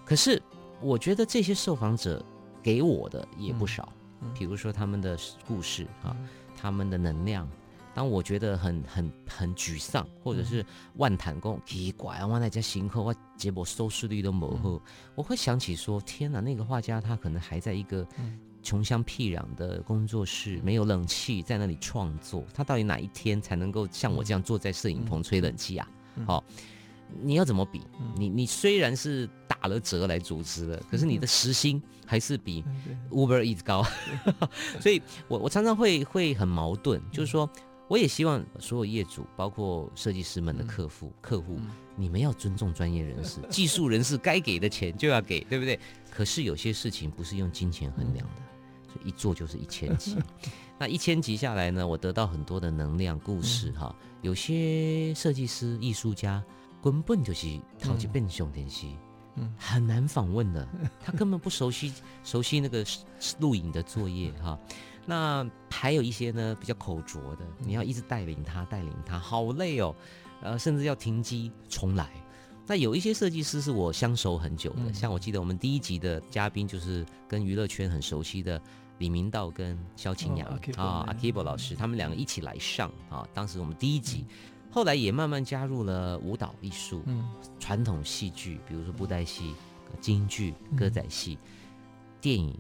[0.05, 0.39] 可是。
[0.83, 2.23] 我觉得这些受访者
[2.61, 3.91] 给我的也不少，
[4.37, 5.17] 比如说他们的
[5.47, 6.15] 故事啊，
[6.55, 7.47] 他们的能量。
[7.95, 10.65] 当我觉得很很很沮丧，或者是
[10.95, 14.81] 万谈功奇怪啊，我那家行客我结果收视率都模糊，
[15.13, 18.03] 我会想起说：天哪，那个画家他可能还在一个
[18.63, 22.43] 穷乡僻壤的工作室，没有冷气，在那里创作。
[22.51, 25.87] 他到底哪一天才能够像我这样坐在摄影棚吹冷气啊？
[26.25, 26.43] 好。
[27.21, 27.81] 你要怎么比？
[28.15, 32.63] 你你虽然是打了折来组织的，可是你的时薪还是比
[33.11, 33.85] Uber Eats 高，
[34.79, 37.49] 所以我我常常会会很矛盾，就是说，
[37.87, 41.59] 我也希望所有业主，包括设计师们的客户客户，
[41.95, 45.79] 你们要尊重专业人士， 技术人士该给的钱就要给，对不对？
[46.11, 48.41] 可是有些事情不是用金钱衡量的，
[48.91, 50.17] 所以一做就是一千集，
[50.77, 56.43] 那一千集下来呢，我得到很多的能量故事哈，有些设计师艺术家。
[56.83, 57.47] 根本就是
[57.79, 58.85] 超级笨熊电视，
[59.35, 60.67] 嗯，很难访问的。
[60.99, 61.93] 他根本不熟悉
[62.25, 62.83] 熟悉那个
[63.39, 64.59] 录影的作业哈。
[65.05, 69.95] 那还有一些呢，比较口拙的，你要一直带领他带领他，好累哦。
[70.41, 72.09] 呃，甚至要停机重来。
[72.67, 78.61] 那有一些设计师是我相熟很久的，像我记得我们第一集的嘉宾就是跟娱乐圈很熟悉的
[78.97, 83.25] 李明道跟萧清扬啊，阿 Kibo 老师，他们两个一起来上啊。
[83.33, 84.25] 当时我们第一集。
[84.73, 87.23] 后来也慢慢加入了舞蹈艺术、嗯、
[87.59, 89.53] 传统戏剧，比如说布袋戏、
[90.01, 91.37] 京剧、歌仔戏、
[92.19, 92.57] 电影、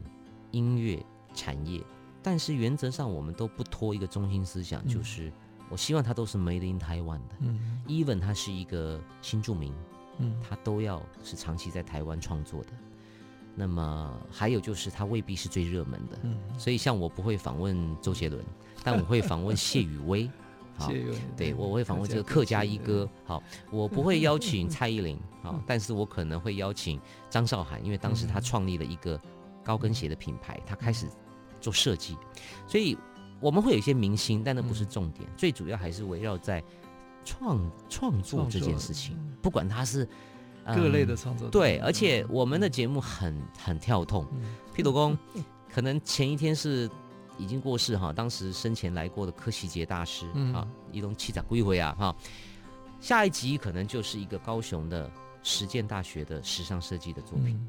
[0.51, 1.81] 音乐产业。
[2.21, 5.33] 但是原则上，我们都不脱一个中心思想，就是
[5.69, 7.35] 我希望它都是 Made in Taiwan 的。
[7.87, 9.73] Even 它是一个新著名，
[10.19, 12.69] 嗯，它都要是长期在台湾创作的。
[13.55, 16.19] 那么还有就是，它未必是最热门的。
[16.59, 18.45] 所以像我不会访问周杰伦，
[18.83, 20.29] 但我会访问谢宇威。
[20.75, 20.91] 好，
[21.37, 23.07] 对，我会访问这个客家一哥。
[23.25, 29.19] 好，我不会邀请蔡依林，好，但是我可能会邀请张韶涵，因为当时他创立了一个
[29.63, 31.07] 高跟鞋的品牌，他开始
[31.61, 32.17] 做设计，
[32.67, 32.97] 所以
[33.39, 36.63] 我们会有一些明星，但那不是重点，最主要还是围绕在
[37.23, 40.07] 创创作这件事情，不管他是
[40.65, 44.25] 各类的创作，对，而且我们的节目很很跳痛，
[44.75, 45.15] 譬如说，
[45.71, 46.89] 可能前一天是。
[47.37, 52.15] 已经过世哈，当时生前来过的柯希杰大师啊，一龙七长归回啊哈。
[52.99, 55.11] 下一集可能就是一个高雄的
[55.43, 57.59] 实践大学的时尚设计的作品。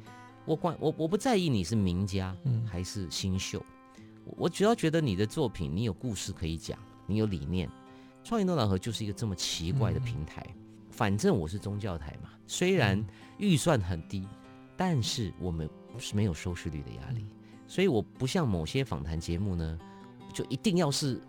[0.45, 2.37] 我管我我不在意你是名家
[2.71, 3.65] 还是新秀，
[4.37, 7.69] 我主要觉得你的作品你有故事可以讲，你有理念。
[8.23, 10.47] 创意多瑙河就是一个这么奇怪的平台。
[10.91, 13.05] 反正我是宗教台嘛，虽然
[13.39, 14.29] 预算很低，
[14.77, 17.27] 但是我们是没有收视率的压力。
[17.67, 19.79] 所以我不像某些访谈节目呢，
[20.33, 21.21] 就一定要是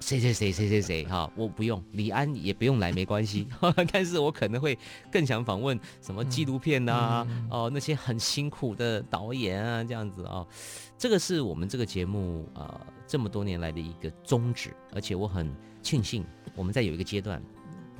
[0.00, 3.46] 谁谁谁谁谁谁 哈，我不用李安也不用来没关系，
[3.92, 4.78] 但是我可能会
[5.12, 10.48] 更想访问什么纪录片呐、啊，哦那些很辛苦的导演啊这样子啊、哦，
[10.96, 16.24] 这个是我们这个节目啊、呃、这么多年来的一个宗旨，而且我很庆幸
[16.56, 17.42] 我们在有一个阶段，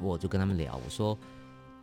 [0.01, 1.17] 我就跟他们聊，我说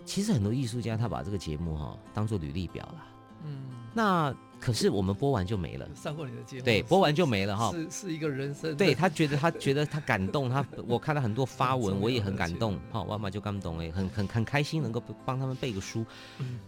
[0.03, 3.05] 其实很多艺术家他把这个节目哈、哦、当做履历表了，
[3.45, 3.67] 嗯，
[3.97, 4.35] 那。
[4.59, 16.03] 可是我们播完就没了，上过你的节目，对，播完就没了哈，是是一个人生，对他觉得他觉得他感动，他 我看到很多发文，我也很感动，好，妈妈就感动哎，很很很开心能够帮他们背个书，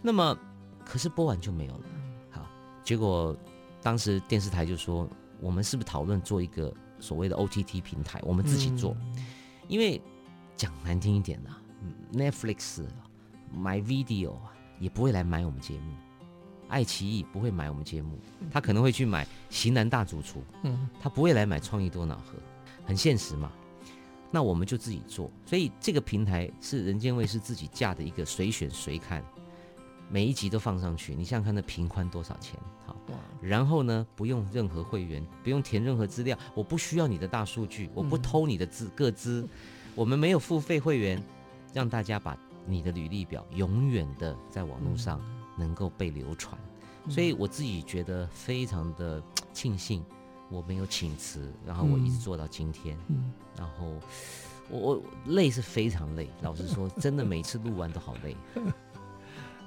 [0.00, 0.38] 那么
[0.84, 1.80] 可是播完就没有了，
[2.30, 2.46] 好，
[2.84, 3.36] 结果
[3.82, 5.08] 当时电视台就说，
[5.40, 8.96] 我们是不是讨论做一个所谓的 OTT 平台，我们自己做，
[9.66, 10.00] 因为
[10.54, 11.60] 讲难听一点啦
[12.12, 12.84] ，Netflix
[13.52, 14.34] 买 video
[14.78, 15.92] 也不会来买我们节目。
[16.70, 18.18] 爱奇艺不会买我们节目，
[18.50, 22.38] 他可能会去买《型男大主厨》，嗯，他不会来买《创意多瑙河》，
[22.86, 23.52] 很现实嘛。
[24.30, 29.22] 那我们就自己做，所以这个平台是人间卫视自己架的一个随选随看。
[30.08, 32.58] 每一集都放上去，你想想看那平宽多少钱？
[32.84, 32.96] 好，
[33.40, 39.48] 然后呢，不用任何会员，不用填任何资料，我不需要你的大数据，我不偷你的资个资，
[39.94, 41.22] 我们没有付费会员，
[41.72, 45.20] 让大家把你的履历表永远的在网络上
[45.60, 46.58] 能够被流传。
[47.08, 50.04] 所以我自己觉得非常的庆幸，
[50.50, 52.96] 我没有请辞，然后我一直做到今天。
[53.08, 53.86] 嗯，然后
[54.70, 58.36] 我我累是非常累，老实说，真的每次录完都好累。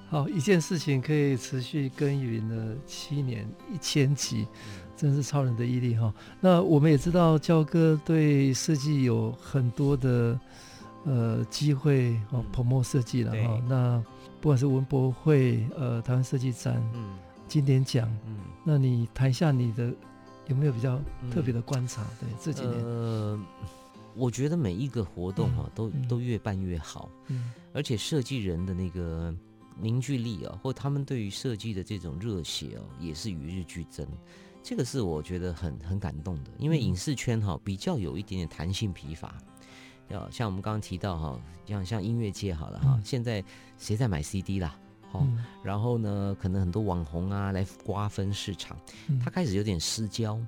[0.10, 4.48] 好，一件事情可以持续耕耘了七年一千集，
[4.96, 6.14] 真是超人的毅力哈。
[6.39, 10.39] 那我们也知道焦哥对设计有很多的
[11.04, 13.60] 呃机会哦，promote 设计了哈。
[13.68, 14.04] 那
[14.44, 17.18] 不管是文博会、呃台湾设计展，嗯。
[17.48, 19.94] 经典奖，嗯，那你谈一下你的
[20.48, 21.00] 有没有比较
[21.32, 22.02] 特别的观察？
[22.04, 23.39] 嗯、对这几年，呃，
[24.16, 29.34] 我觉得每一个活动哈、啊，都、嗯、都越办越好，嗯，而且设计人的那个
[29.80, 34.06] 凝聚力啊，或他们对于设计的这种热血哦、啊，也是与日俱增，
[34.64, 36.50] 这个是我觉得很很感动的。
[36.58, 39.38] 因为影视圈哈、啊，比较有一点点弹性疲乏，
[40.14, 43.43] 要像我们刚刚提到哈、啊，像像音乐界好了哈，嗯、现在
[43.78, 44.76] 谁在买 CD 啦？
[45.11, 45.28] 哦，
[45.64, 48.78] 然后呢，可能很多网红啊来瓜分市场，
[49.24, 50.39] 他开始有点失焦，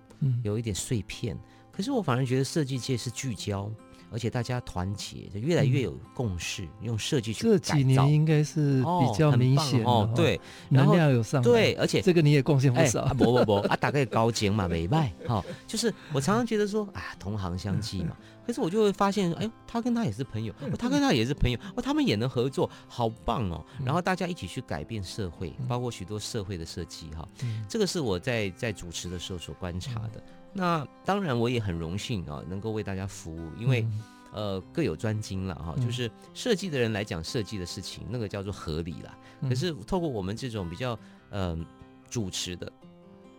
[0.44, 1.38] 有一点碎片。
[1.72, 3.70] 可是我反而觉得设计界是聚焦，
[4.16, 10.40] 而且大家团结，就越来越有共识，用设计去这几年应该是比较明显哦，对，
[10.70, 13.06] 能量有上，对，而且这个你也贡献不少。
[13.16, 15.12] 不不不，啊，大概高精嘛，没卖。
[15.28, 18.16] 哈，就是我常常觉得说，啊，同行相忌嘛。
[18.48, 23.66] 可是我就会发现，哎，他跟他也是朋友，他跟他也是朋友，哦，他们也能合作，好棒哦！
[23.84, 27.28] 然后大家一起去改变社会，包括许多社会的设计哈，
[27.68, 30.24] 这个是我在在主持的时候所观察的。
[30.56, 33.86] 那当然我也很荣幸啊，能够为大家服务，因为
[34.32, 39.16] 呃各有专精了哈，就是设计的人来讲设计的事情，那个叫做合理啦。
[39.42, 40.98] 可是透过我们这种比较
[41.30, 41.58] 呃
[42.10, 42.72] 主持的，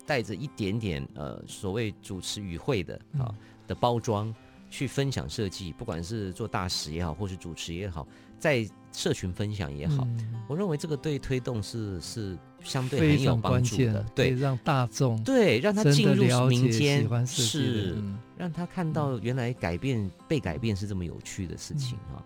[0.04, 3.34] 带着一点点呃所谓主持与会的啊
[3.66, 4.32] 的包装。
[4.68, 8.06] 去分享设计，不管是做大使也好，或是主持也好，
[8.36, 12.36] 在社群分享也好，嗯、我认为这个对推动是是
[12.66, 22.20] 相对很有帮助的，对，让大众对让他进入民间，是、嗯、让他看到原来改变被改变是这么有趣的事情啊，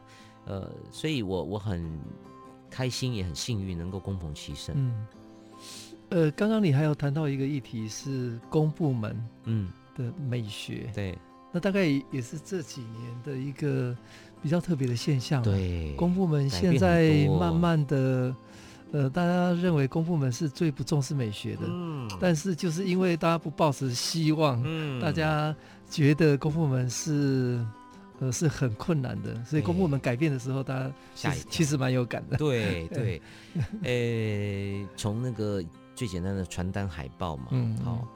[0.47, 1.87] 嗯、呃，所以我我很
[2.71, 4.75] 开心也很幸运能够共逢其身。
[4.77, 5.07] 嗯，
[6.09, 11.19] 呃，刚刚你还有谈到一个议题是公部门嗯的美学，嗯、对。
[11.53, 13.93] 那大概也是这几年的一个
[14.41, 15.43] 比较特别的现象。
[15.43, 18.33] 对，公部门现在慢慢的，
[18.93, 21.63] 呃，大家认为公部门是最不重视美学的。
[21.65, 22.11] 嗯。
[22.21, 25.55] 但是就是因为大家不抱持希望，嗯，大家
[25.89, 27.65] 觉得公部门是，
[28.19, 32.37] 呃，是很困难的，所以公部门改变的时候，大家其实其实蛮有感的。
[32.37, 33.23] 对对，
[33.83, 35.63] 呃，从那个
[35.95, 38.07] 最简单的传单海报嘛，嗯，好。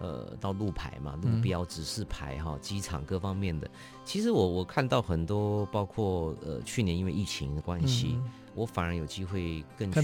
[0.00, 3.70] 呃，到路牌嘛，路标、指示牌哈，机场各方面的。
[4.04, 8.18] 其实我我看到很多，包括呃去年因为疫情的关系，
[8.54, 10.00] 我反而有机会更去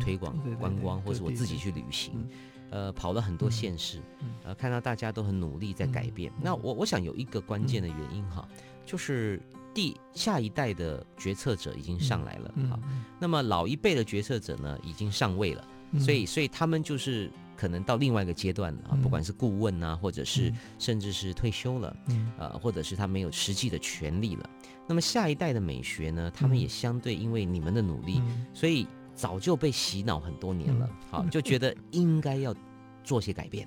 [0.00, 2.26] 推广观光，或是我自己去旅行，
[2.70, 4.00] 呃，跑了很多县市，
[4.42, 6.32] 呃，看到大家都很努力在改变。
[6.42, 8.48] 那我我想有一个关键的原因哈，
[8.84, 9.40] 就是
[9.72, 12.78] 第下一代的决策者已经上来了好，
[13.18, 15.66] 那么老一辈的决策者呢已经上位了，
[15.98, 17.30] 所以所以他们就是。
[17.56, 24.50] 可能到另外一个阶段啊，不管是顾问啊，或者是甚至是退休了，嗯，呃，或者是他没有实际的权利了。
[24.86, 32.54] 那么下一代的美学呢，他们也相对因为你们的努力，所以早就被洗脑很多年了，好，就觉得应该要
[33.02, 33.66] 做些改变。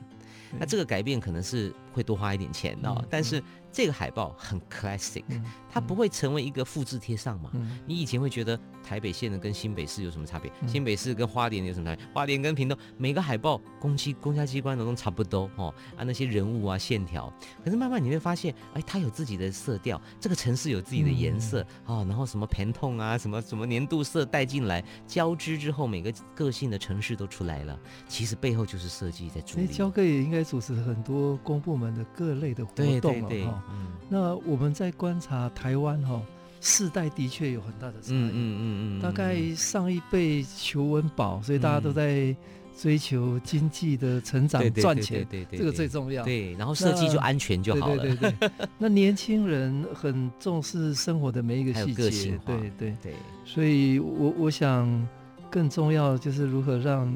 [0.58, 3.44] 那这个改变可能是会多花一点钱哦，但是。
[3.70, 5.24] 这个海报很 classic，
[5.70, 7.52] 它不会成为一个复制贴上嘛？
[7.86, 10.52] 你以前会觉得台北县的跟新北市有什么差别？
[10.66, 12.04] 新北市跟花莲有什么差别？
[12.12, 17.32] 花莲跟屏东每个海报公机公家机关的都差不多哦，啊那些人物啊线条，
[17.64, 27.80] 可是慢慢你会发现，哎，它有自己的色调，这个城市有自己的颜色啊，然后什么 Pantone 啊，什么什么年度色带进来交织之后，每个个性的城市都出来了。
[28.08, 29.68] 其实背后就是设计在主理。
[29.68, 33.44] 焦哥也应该主持很多公部门的各类的活动了，对对对。
[33.72, 36.22] 嗯，那我们在观察台湾哈，
[36.62, 38.16] 世代的确有很大的差异。
[38.16, 42.36] 嗯嗯嗯，大概上一辈求温饱，所以大家都在
[42.78, 46.24] 追求经济的成长、赚钱，对对，这个最重要。
[46.24, 47.98] 对，然后设计就安全就好了。
[47.98, 48.50] 对对对。
[48.78, 53.14] 那年轻人很重视生活的每一个细节，对对对。
[53.46, 55.08] 所以我我想
[55.50, 57.12] 更重要就是如何让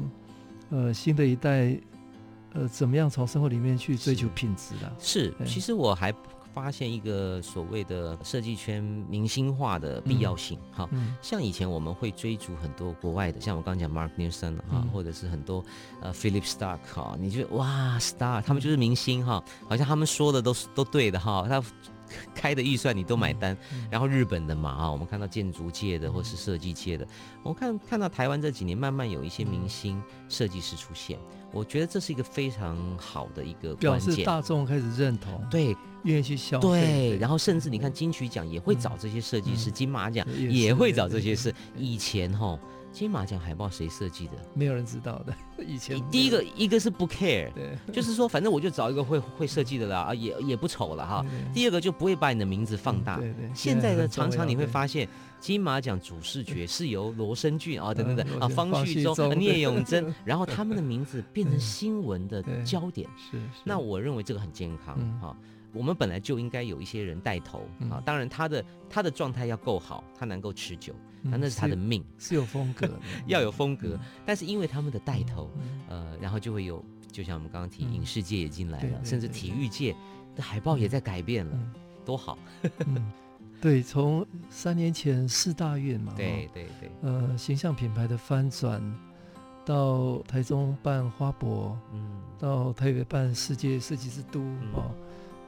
[0.70, 1.76] 呃新的一代
[2.54, 4.92] 呃怎么样从生活里面去追求品质的。
[4.98, 6.14] 是，其实我还。
[6.54, 10.58] 发现一个所谓的设计圈明星化的必要性。
[10.70, 15.64] 哈、嗯，像以前我们会追逐很多国外的，像我刚刚讲 Mark Nilsson 哈、嗯，或者是很多
[16.02, 21.62] 呃 Philip Stark 哈，你觉得哇 Star 他们就是明星哈，好像他们说的都是都对的哈，他
[22.34, 23.56] 开的预算你都买单。
[23.90, 27.06] 然后日本的嘛啊，我们看到建筑界的或是设计界的，
[27.42, 31.18] 我看看到台湾这几年慢慢有一些明星设计师出现。
[31.52, 36.68] 我觉得这是一个非常好的一个关键，表示大众开始认同，对，愿意去消费。
[36.68, 41.54] 对，然后甚至你看金曲奖也会找这些设计师，嗯、金马奖也会找这些事。
[41.76, 42.58] 以前哈，
[42.92, 44.32] 金马奖海报谁设计的？
[44.54, 45.34] 没有人知道的。
[45.64, 51.24] 以前第一个一个是不 care，对， 就是说反正我就找一个会会设计的啦，啊也也不丑了哈。
[51.54, 53.16] 第二个就不会把你的名字放大。
[53.18, 53.50] 对对。
[53.54, 55.08] 现在呢，常常你会发现。
[55.42, 63.10] 金马奖主视觉是由 罗生俊啊等等等啊方旭中、聂永贞，然后他们的名字变成新闻的焦点。
[63.18, 65.36] 是，那我认为这个很健康哈。
[65.72, 72.90] 我们本来就应该有一些人带头啊，当然他的他的状态要够好，他能够持久，那那是他的命，是有风格，
[73.26, 73.98] 要有风格。
[74.26, 75.50] 但是因为他们的带头，
[75.88, 79.94] 呃，然后就会有，就像我们刚刚提，影视界也进来了，甚至体育界
[80.34, 81.58] 的海报也在改变了，
[82.04, 82.36] 多好。
[83.60, 88.82] 对，从三年前四大运嘛，对对对，呃，形象品牌的翻转，
[89.64, 94.40] 到台中办花博，嗯，到台北办世界设计之都
[94.74, 94.94] 啊，嗯、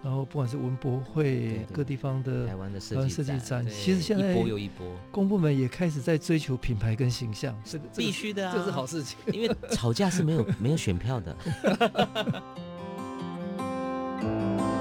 [0.05, 1.67] 然后不管是文博会，对对。
[1.73, 11.35] 各地方的台湾的设计展，展其实现在一波又一波，公部门也开始在追求品牌跟形象，是必须的啊，这是好事情， 因为吵架是没有没有选票的。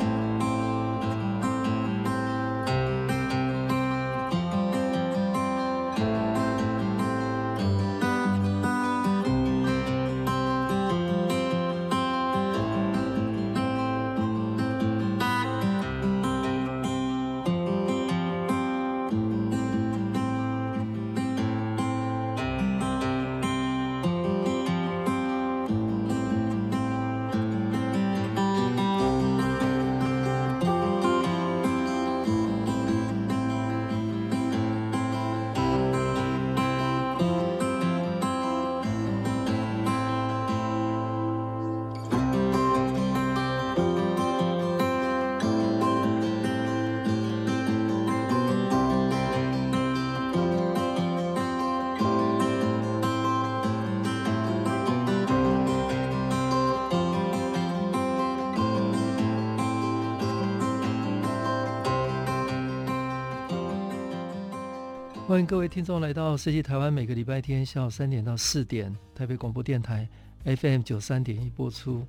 [65.31, 70.05] 欢迎各位听众来到设计台湾，每个礼拜天下午三点到四点，台北广播电台
[70.43, 72.05] FM 九三点一播出。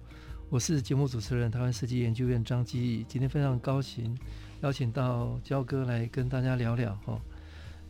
[0.51, 4.19] 我是节目主持人台湾设计研究院张基义，今天非常高兴
[4.63, 7.17] 邀请到焦哥来跟大家聊聊哈。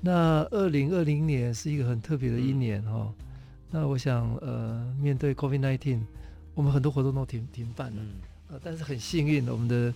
[0.02, 3.10] 那二零二零年是一个很特别的一年哈。
[3.70, 5.98] 那我想呃，面对 COVID-19，
[6.54, 8.02] 我们很多活动都停停办了，
[8.50, 9.94] 呃，但是很幸运，我们的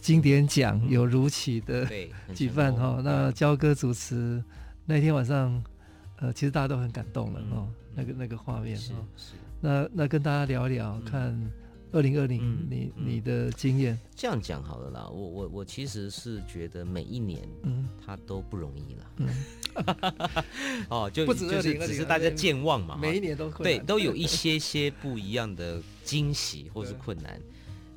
[0.00, 1.86] 经典奖有如期的
[2.34, 3.02] 举办哈。
[3.04, 4.42] 那焦哥主持。
[4.90, 5.62] 那天晚上，
[6.16, 9.04] 呃，其实大家都很感动了哦，那个那个画面哦。
[9.18, 9.34] 是。
[9.60, 11.38] 那那跟大家聊一聊，看
[11.92, 13.98] 二零二零你你的经验。
[14.16, 19.10] 这样讲好了啦，我我我其实是觉得每一年，嗯，它都不容易了。
[19.18, 19.28] 嗯。
[20.88, 22.96] 哦，就不止就是只是大家健忘嘛。
[22.96, 27.38] 每一年都对， 都有一些些不一样的惊喜或是困难。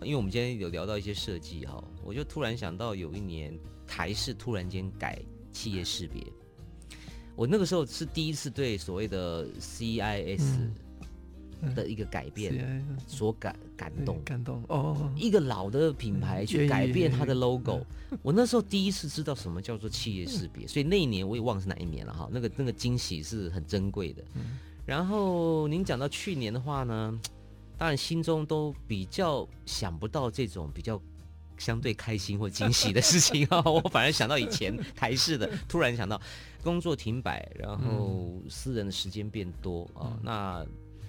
[0.02, 5.18] 因为我们今天有聊到一些设计哈，我就突然想到有一年台式突然间改
[5.54, 6.22] 企业识别。
[7.36, 10.70] 我那个时候是第一次对所谓的 CIS
[11.76, 14.64] 的一个改变所感感动，感动。
[14.68, 17.86] 哦，一个老的品牌去改变它的 logo，
[18.22, 24.24] 我那时候第一次知道什么叫做企业识别，所以那一年我也忘了是哪一年了哈，那个那个惊喜是很珍贵的。
[24.86, 27.20] 然后您讲到去年的话呢，
[27.78, 31.02] 当然心中都比较想不到这种比较。
[31.62, 36.20] 相对开心或惊喜的事情啊， 我反而想到以前台式的，突然想到
[36.64, 40.18] 工作停摆，然后私人的时间变多啊。
[40.24, 40.66] 那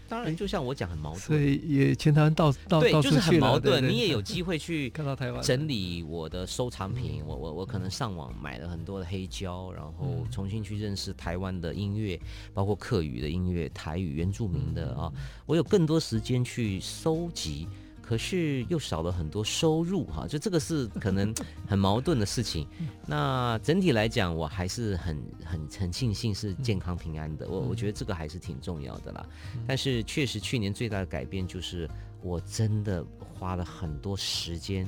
[0.09, 3.82] 当然，就像我讲，很矛盾，所以也前台湾到到对，就是很矛盾。
[3.88, 12.20] 你也有机会去 看到台湾整理我的收藏品，我我我可能上网买了很多的黑胶，然后重新去认识台湾的音乐，
[12.53, 15.11] 包括客语的音乐、台语原住民的啊，
[15.46, 17.66] 我有更多时间去收集。
[18.12, 21.34] 可是又少了很多收入哈，就这个是可能
[21.66, 22.68] 很矛盾的事情。
[23.06, 27.48] 那整体来讲，我还是很很很庆幸是健康平安的。
[27.48, 29.26] 我我觉得这个还是挺重要的啦。
[29.66, 31.88] 但是确实去年最大的改变就是，
[32.20, 34.86] 我真的花了很多时间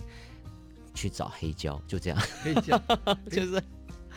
[0.92, 2.78] 去找黑胶，就这样，黑胶
[3.30, 3.62] 就是。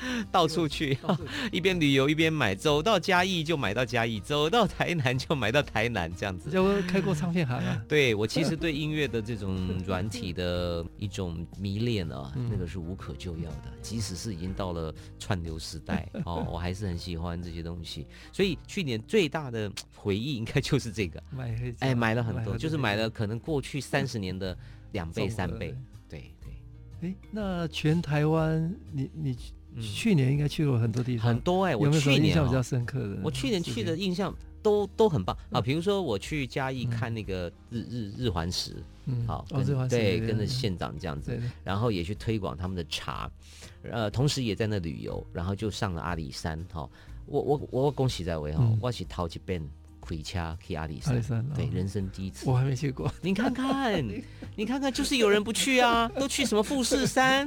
[0.31, 0.97] 到处去，
[1.51, 6.49] 一边旅游一边买，走到嘉义就买到嘉义，走到台南就买到台南，这样子。
[6.49, 7.81] 就开过唱片行啊？
[7.87, 13.73] 对，我其实对音乐的这种软体的一种迷恋啊，那个是无可救药的。
[13.81, 18.05] 即使是已经到了串流时代哦，我还是很喜欢这些东西。
[18.31, 24.57] 所以去年最大的回忆应该就是这个，买哎买了很多，就是买了可能过去三十年的
[24.91, 25.75] 两倍三倍。
[26.09, 27.09] 对对。
[27.09, 29.37] 哎，那全台湾你你。
[29.81, 31.75] 去年应该去过很多地方，很多哎、欸。
[31.75, 35.37] 我去年印象比较深刻的，我去年去的印象都都很棒。
[35.51, 35.61] 啊。
[35.61, 38.75] 比如说我去嘉义看那个日日日环食，
[39.05, 39.45] 嗯，好，
[39.89, 43.29] 对，跟着县长这样子，然后也去推广他们的茶，
[43.83, 46.89] 呃，同时也在那旅游，然后就上了阿里山，哈，
[47.25, 49.61] 我我我恭喜在位哈，我是淘几遍。
[50.07, 53.11] 回家去阿里山，山对，哦、人生第一次，我还没去过。
[53.21, 54.01] 你看看，
[54.55, 57.45] 你看看，就是有人不去啊， 都去什么富士山？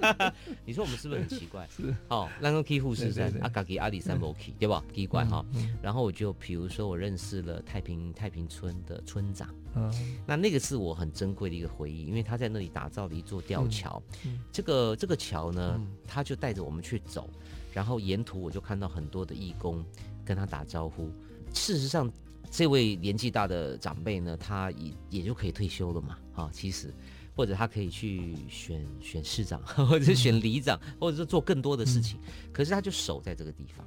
[0.64, 1.68] 你说我们是不是很奇怪？
[1.76, 4.82] 是，哦，那个去富士山，阿嘎给阿里山没去，对吧？
[4.94, 5.44] 奇怪哈。
[5.82, 9.92] 然后我就比如说，我认识了太平太平村的村长，嗯、
[10.26, 14.02] 那那个是我很珍贵的一个回忆，因为他在那里打造了一座吊桥。
[14.24, 17.28] 嗯嗯、这个这个桥呢，他就带着我们去走，
[17.74, 19.84] 然后沿途我就看到很多的义工
[20.24, 21.10] 跟他打招呼。
[21.52, 22.10] 事实上，
[22.50, 26.92] 这位年纪大的长辈呢，他也也就可以退休了嘛，啊，其实，
[27.34, 32.18] 或者他可以去选选市长， 或者是选里长，或者是做更多的事情。
[32.22, 33.86] 嗯、可是他就守在这个地方，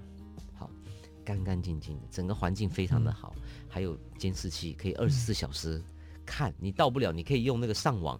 [0.57, 0.69] 好，
[1.23, 5.81] 干干净净的，整个环境非常的好，嗯、还有监视器可以二十四小时
[6.25, 8.19] 看，你到不了，你可以用那个上网，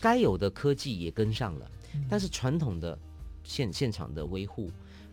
[0.00, 1.70] 该有的科技也跟上了，
[2.08, 2.98] 但是传统的
[3.42, 4.70] 现现场的维护，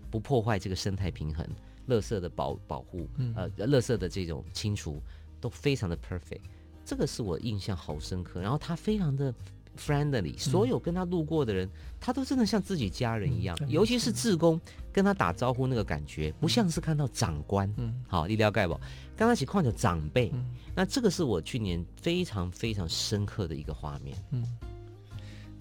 [0.10, 1.47] 不破坏这个生态平衡。
[1.92, 5.02] 垃圾的保保护，呃，垃圾的这种清除
[5.42, 6.42] 都非常的 perfect，
[6.86, 8.39] 这个是我印象好深刻。
[8.39, 9.34] 然后他非常的
[9.78, 11.70] friendly，所有跟他路过的人，
[12.00, 13.58] 他都真的像自己家人一样。
[13.68, 14.60] 尤其是志工
[14.94, 17.72] 跟他打招呼那个感觉，不像是看到长官。
[17.78, 18.74] 嗯，好，你了解不？
[19.18, 20.32] 刚刚一起看到长辈，
[20.76, 24.18] 那这个是我去年非常非常深刻的一个画面。
[24.32, 24.46] 嗯。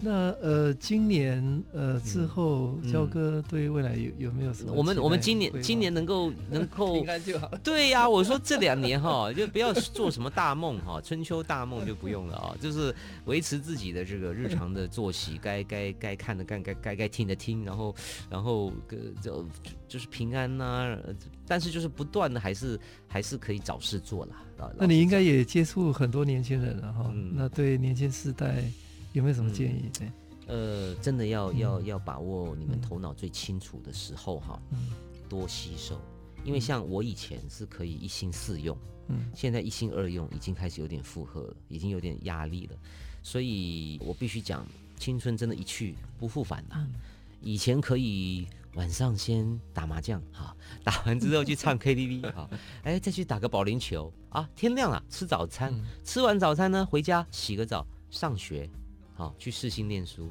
[0.03, 4.72] 那呃，今年呃之后，焦哥对未来有有没有什么？
[4.72, 7.51] 我们我们今年今年能够能够 平安就好。
[7.62, 12.94] 对呀，我说这两年哈， 就不要做什么大梦哈，春秋大梦就不用了啊， 就是
[13.26, 17.94] 维持自己的这个日常的作息，该该该看的看，该该该听的听，然后
[18.30, 19.46] 然后个就
[19.86, 20.96] 就是平安呐，
[21.46, 24.32] 但是就是不断的还是还是可以找事做了。
[24.78, 28.64] 那你应该也接触很多年轻人了哈，那对年轻世代。
[29.13, 29.91] 有没有什么建议？
[29.99, 30.11] 对，
[30.47, 34.61] 呃，真的要要要把握你们头脑最清楚的时候哈，
[35.29, 36.01] 多吸收。
[36.43, 38.77] 因为像我以前是可以一心四用，
[39.09, 42.77] 嗯，现在一心二用已经开始有点负荷了，已经有点压力了。
[43.23, 46.89] 所以我必须讲，青春真的一去不复返了。
[47.43, 52.49] 以前可以晚上先打麻将，哈， 打完之后去唱 KTV，哈，
[52.85, 54.49] 哎，再去打个保龄球啊。
[54.57, 58.67] 天亮了吃早餐，吃完早餐呢回家洗个澡上学。
[59.21, 60.31] 好，去试心念书，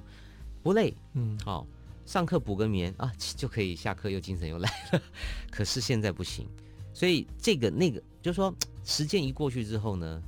[0.63, 1.67] 不累，嗯，好，
[2.07, 4.99] 上课补个眠啊，就可以下课又精神又来了。
[5.51, 6.47] 可是现在不行，
[6.91, 8.51] 所以这个那个，就是说
[8.83, 10.19] 时间一过去之后呢，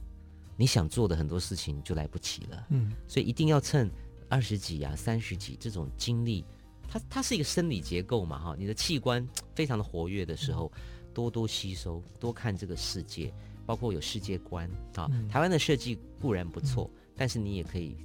[0.56, 3.90] 你想做的很多事情就来不及了，嗯，所以一定要趁
[4.30, 6.46] 二十几啊、三十几这种精力，
[6.88, 10.72] 它它是一个生理结构嘛，哈，你的器官非常的活跃的时候，
[11.16, 13.34] 多多吸收，多看这个世界，
[13.66, 15.10] 包括有世界观啊。
[15.28, 17.98] 台湾的设计固然不错，但是你也可以。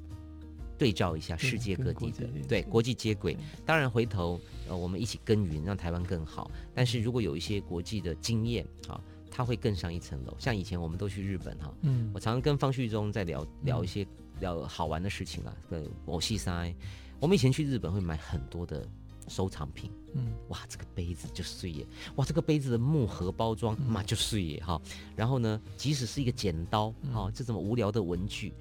[0.79, 3.37] 对照一下世界各地的，对国际接轨。
[3.65, 6.51] 当然回头呃，我们一起耕耘，让台湾更好。
[6.75, 9.01] 但是如果有一些国际的经验啊，
[9.31, 10.37] 它会更上一层楼。
[10.39, 14.07] 像以前我们都去日本哈，嗯，我常常跟方旭中在聊聊一些
[14.41, 15.57] 聊好玩的事情啊。
[15.71, 16.75] 呃，我西塞，
[17.21, 18.87] 我们以前去日本会买很多的
[19.29, 24.81] 收藏品，嗯，哇，这个杯子就碎耶，哇，这个杯子的木盒包装嘛就碎耶哈。
[25.15, 28.53] 然后呢，即使是一个剪刀，哈，这种无聊的文具。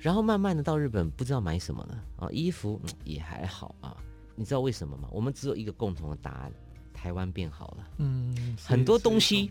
[0.00, 3.96] 然后慢慢的到日本，不知道买什么了啊，衣服也还好啊，
[4.34, 5.08] 你知道为什么吗？
[5.12, 6.52] 我们只有一个共同的答案，
[6.94, 9.50] 台湾变好了，嗯，很多东西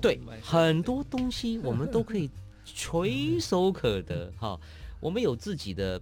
[0.00, 2.30] 对，很多东西我们都可以
[2.64, 4.58] 垂手可得 哈，
[5.00, 6.00] 我们有自己的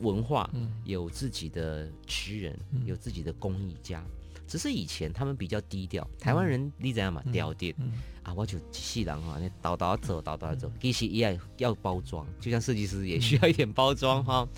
[0.00, 0.48] 文化，
[0.84, 4.04] 有自己的职人，有自己的工艺家。
[4.46, 7.22] 只是以前他们比较低调，台湾人你知道吗？
[7.24, 7.54] 低调
[8.22, 14.48] 啊，我就细人哈，那倒倒走，倒倒走，其实也要包装，就像设计师也需要一点包装哈。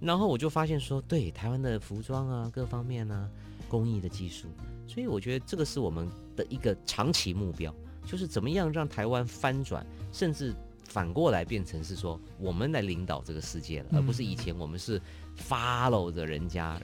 [0.00, 3.28] 然后我就发现说，对台湾的服装啊，各方面啊，
[3.68, 4.48] 工艺的技术，
[4.86, 7.74] 所以我觉得这个是我们的一个长期目标，
[8.06, 10.54] 就是怎么样让台湾翻转，甚至
[10.88, 15.00] 反过来变成是说我们来领导这个世界了，嗯、而不是以前我们是
[15.36, 16.80] follow 着人家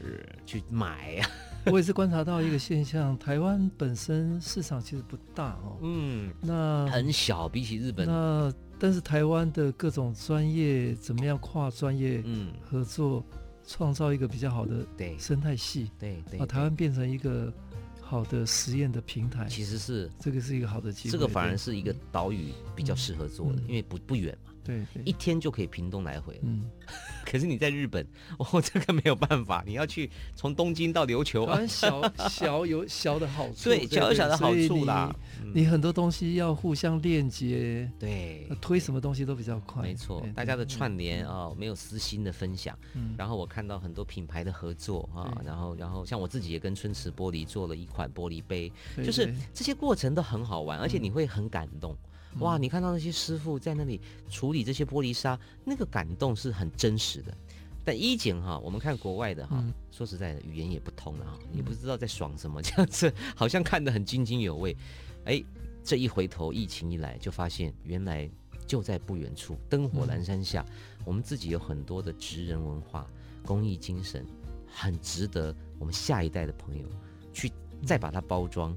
[0.46, 1.30] 去买呀。
[1.70, 8.06] 我也是观察到一个现象，台湾本身市场其实不大哦，嗯，那很小，比起日本。
[8.06, 12.52] 那但是台湾的各种专业怎么样跨专业嗯。
[12.62, 13.22] 合作，
[13.66, 15.18] 创造一个比较好的对。
[15.18, 17.52] 生态系，对对，把台湾变成一个
[18.00, 20.10] 好的实验的平台，其实是。
[20.18, 24.49] 这个是一个好的机会，这个反而是一个岛屿比较适合做的，嗯、因为不不远嘛。
[24.64, 26.40] 对，对，一天就可以屏东来回了。
[26.44, 26.64] 嗯，
[27.24, 28.06] 可是你在日本，
[28.38, 35.14] 哦，这个没有办法，你要去从东京到琉球，小 小有小的好处，对，小有小的好处啦。
[35.52, 39.82] 你很多东西要互相链接，对，推什么东西都比较快。
[39.82, 42.78] 没错，大家的串联啊，没有私心的分享。
[42.94, 51.96] 嗯，然后我看到很多品牌的合作啊，然后然后像我自己也跟春池玻璃做了一款玻璃杯，就是这些过程都很好玩，而且你会很感动。
[52.38, 54.00] 哇，你看到那些师傅在那里
[54.30, 57.36] 处理这些玻璃沙，那个感动是很真实的。
[57.84, 64.76] 但一景哈，我们看国外的哈，嗯、说实在的，语言也不通了哈，也不知道在爽什么，这样子 好像看得很津津有味。
[65.24, 65.42] 哎，
[65.82, 68.30] 这一回头，疫情一来，就发现原来
[68.66, 73.06] 就在不远处，灯火阑珊下，嗯、我们自己有很多的职人文化、
[73.44, 74.24] 公益精神，
[74.66, 76.86] 很值得我们下一代的朋友
[77.32, 77.50] 去
[77.84, 78.76] 再把它包装、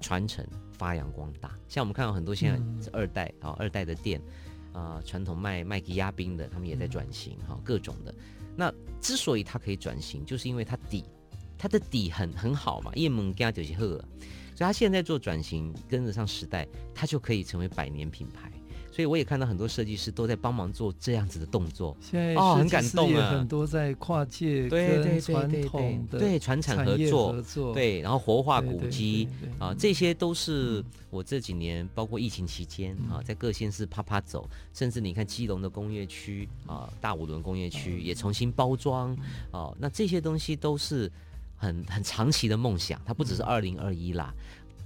[0.00, 0.46] 传承。
[0.78, 4.20] 发扬光大，像我们看到很多现在二代啊，嗯、二代的店
[4.72, 8.14] 啊，传统卖卖给鸭冰的，他们也在转型哈，各种的。
[8.54, 11.04] 那之所以它可以转型，就是因为它底，
[11.58, 13.96] 它的底很很好嘛，叶门家就是赫，
[14.54, 18.50] 所以它现在做转型，跟得上时代，它就可以成为百年品牌。
[18.96, 29.28] 所以我也看到很多设计师都在帮忙做这样子的动作，现在哦，很感动啊，很多在跨界跟传统的对传产合作，合作对，然后活化古迹
[29.58, 39.14] 啊，这些都是我这几年包括疫情期间啊，在各县市啪啪走，甚至你看基隆的工业区啊，大五轮工业区也重新包装
[39.50, 41.12] 啊，那这些东西都是
[41.58, 44.32] 很很长期的梦想，它不只是二零二一啦，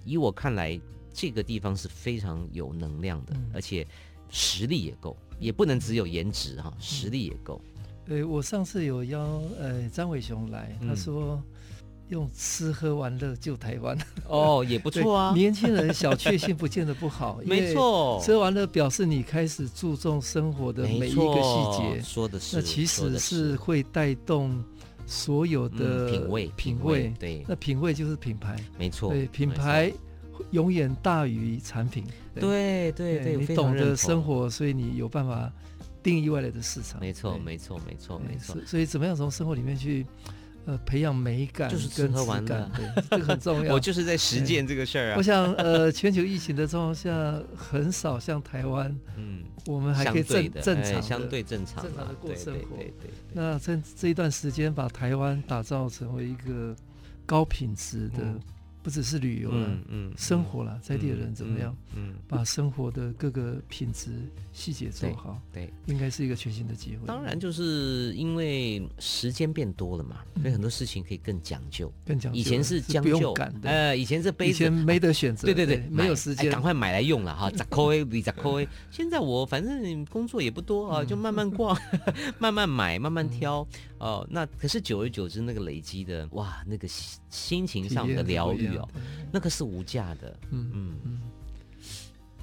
[0.05, 0.81] 以我看来。
[1.13, 3.87] 这个地方是非常有能量的，而且
[4.31, 7.61] 实力也够，也不能只有颜值哈，实力也够。
[8.09, 11.41] 呃，我上次有邀呃张伟雄来，他说
[12.09, 13.97] 用吃喝玩乐救台湾，
[14.27, 15.33] 哦，也不错啊。
[15.35, 23.57] 年轻人小确幸不见得不好， 没错，吃喝玩乐表示你开始注重生活的每一个细节，说的是，那其实是。
[23.57, 24.61] 会带动
[25.07, 29.93] 所有的品味，品味，对，那品味就是品牌，没错，对，品牌。
[30.51, 32.05] 永远大于产品。
[32.34, 35.53] 对对对，你懂得生活，所以你有办法
[36.03, 37.01] 定义未来的市场。
[37.01, 38.57] 没错没错没错没错。
[38.64, 40.07] 所以怎么样从生活里面去
[40.64, 43.72] 呃培养美感，就是吃喝玩乐，对，这个很重要。
[43.74, 45.14] 我就是在实践这个事儿啊。
[45.18, 52.76] 我想呃，全球疫情的状况下，很少像台湾，嗯，我们还可以正正常相对正常正常的过生活。
[52.76, 53.11] 对对对。
[53.32, 56.74] 那这这一段时间，把台湾打造成为一个
[57.26, 58.41] 高品质的。
[58.83, 61.76] 不只是旅游了，嗯，嗯生活了，在地的人怎么样？
[61.95, 64.11] 嗯，嗯把生活的各个品质
[64.53, 67.07] 细节做好，对，对应该是一个全新的机会。
[67.07, 72.39] 当然，就是因为时间变多了嘛，嗯、所以很多事情可以更讲究，更讲究。
[72.39, 77.51] 以前是将就，呃，以前是杯子以前没得选择，对对对，对没有时间，赶、哎、快买来用了哈。
[78.91, 81.76] 现在我反正工作也不多啊，就慢慢逛，
[82.39, 83.66] 慢慢买，慢慢挑。
[84.01, 88.89] 嗯哦，那可是久而久之，那个累积的哇，那个心情上的疗愈哦，
[89.31, 90.37] 那个是无价的。
[90.51, 91.21] 嗯嗯嗯。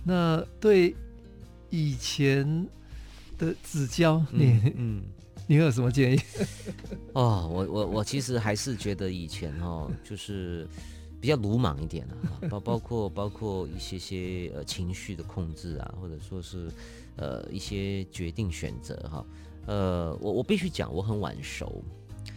[0.04, 0.96] 那对
[1.70, 2.66] 以前
[3.38, 5.04] 的子娇，你嗯，
[5.48, 6.20] 你有什么建议？
[7.14, 10.66] 哦，我我我其实还是觉得以前哦，就是
[11.20, 16.72] 比较鲁莽一点啊， 包包括包括一些些呃情绪的控制啊，或者说是
[17.18, 19.26] 呃一些决定选择哈。
[19.68, 21.84] 呃，我我必须讲，我很晚熟。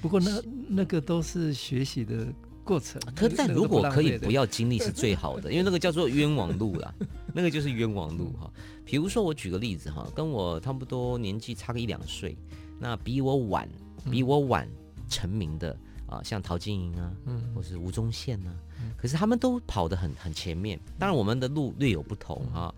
[0.03, 2.27] 不过那那个都是学习的
[2.65, 3.01] 过程。
[3.15, 6.93] 可但如果可以不要经历是最好的， 因为那个叫做冤枉路啦，
[7.33, 8.51] 那个就是冤枉路哈。
[8.85, 12.37] 比如说我举个例子哈，跟我差不多年纪差个一两岁，
[12.79, 13.69] 那比我晚
[14.11, 14.69] 比我晚
[15.09, 15.77] 成名的
[16.07, 18.51] 啊，像陶晶莹啊，嗯，或是吴宗宪啊，
[18.97, 20.81] 可是他们都跑得很很前面。
[20.99, 22.75] 当然我们的路略有不同啊。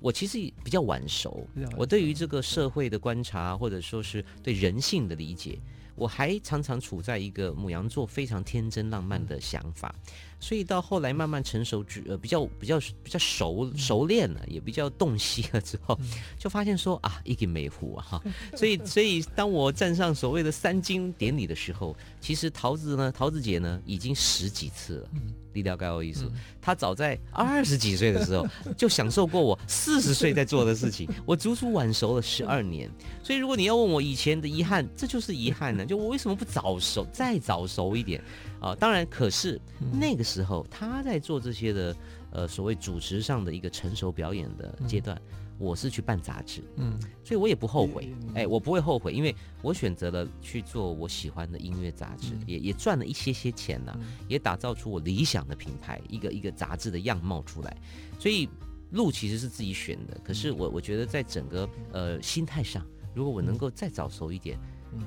[0.00, 5.58] 我其实比较晚熟，我对于这个社会的观察，或者说是对人性的理解，
[5.94, 9.94] 我还常常处在一个母羊座非常天真浪漫的想法。
[10.38, 15.98] 所以到后来慢慢成熟之呃比较比较比较熟熟练了，也比较洞悉了之后，
[16.38, 18.22] 就发现说啊，一个美湖啊哈，
[18.54, 25.10] 所以所以当我站上所谓的三金典礼的时候，其实桃子呢，桃子姐呢已经十几次了。
[25.56, 26.30] 低调盖我意思，
[26.60, 28.46] 他早在二十几岁的时候
[28.76, 32.90] 就享受过我四十岁在做的事情，我足足晚熟了十二年。
[33.22, 38.22] 所以如果你要问我以前的遗憾，这就是遗憾呢，就我为什么不早熟，再早熟一点
[38.60, 38.74] 啊？
[38.74, 39.58] 当然，可是
[39.90, 41.96] 那个时候他在做这些的
[42.32, 45.18] 呃所谓主持上的一个成熟表演的阶段。
[45.58, 57.76] 我是去办杂志，嗯，所以我也不后悔，哎、欸，我不会后悔，因为我选择了去做我喜欢的音乐杂志，嗯、也也赚了一些些钱呐、啊，嗯、也打造出我理想的品牌，一个一个杂志的样貌出来。
[58.18, 58.48] 所以
[58.90, 64.58] 路其实是自己选的，可是我我觉得在整个呃心态上，如果我能够再早熟一点，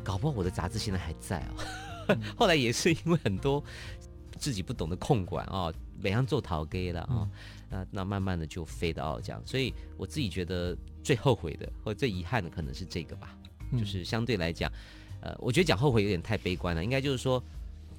[0.04, 1.64] 搞不好我的杂志现在还在哦。
[2.08, 3.64] 嗯、 后来也是因为很多
[4.39, 5.72] 自己不懂得控管啊，
[6.02, 7.08] 每样做陶给了啊。
[7.12, 7.32] 嗯
[7.70, 13.38] 那那慢慢的就飞到这样，所以我自己觉得最后悔的或者最遗憾的可能是这个吧，
[13.72, 14.72] 嗯、就是相对来讲，
[15.22, 17.43] 呃，我觉得讲后悔有点太悲观了，应该就是说，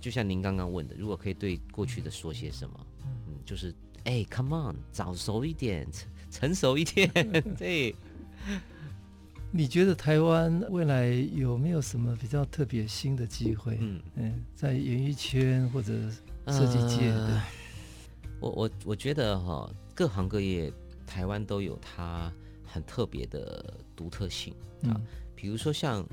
[0.00, 5.86] 就像您刚刚问的，如果可以对过去的说些什么，嗯，就是哎，come on，早熟一点，
[6.30, 7.08] 成熟一点，
[7.56, 7.94] 对。
[9.52, 13.78] 你觉得台湾未来有没有什么比较特别新的机会？
[13.80, 15.92] 嗯嗯，在演艺圈或者
[16.46, 17.26] 设计界的？
[17.26, 17.42] 呃
[18.41, 20.72] 我我我觉得哈，各行各业
[21.07, 22.32] 台湾都有它
[22.64, 24.91] 很特别的独特性啊。
[24.97, 26.05] 嗯、比如说像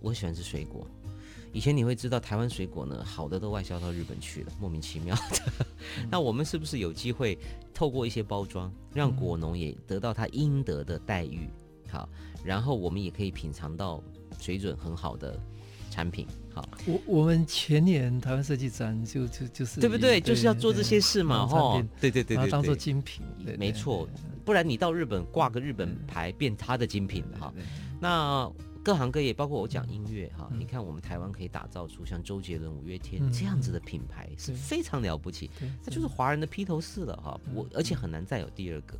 [0.00, 0.86] 我喜欢吃水果，
[1.52, 5.52] 以前你会知道台湾水果呢，好的都外销到日本去了，莫名其妙的。
[6.00, 7.38] 嗯、 那我们是不是有机会
[7.72, 11.48] 透过一些包装，让果农也得到他应得的待遇？
[11.88, 12.08] 好，
[12.44, 14.02] 然后我们也可以品尝到
[14.38, 15.38] 水准很好的。
[15.88, 16.26] 产品
[16.56, 20.18] 好，我我们前年台湾设计展就就就是对不对？
[20.18, 23.22] 就是要做这些事嘛，哈，对对对对，当做精品，
[23.58, 24.08] 没错。
[24.42, 27.52] 不然你到日本挂个日本牌，变他的精品哈。
[28.00, 28.50] 那
[28.82, 35.50] 各行各业，包括我讲音乐哈，你看我们台湾可以打造出像周杰伦、五月天这样子的品牌，是非常了不起。
[35.84, 38.98] 那就是华人的披头士了哈，我而且很难再有第二个。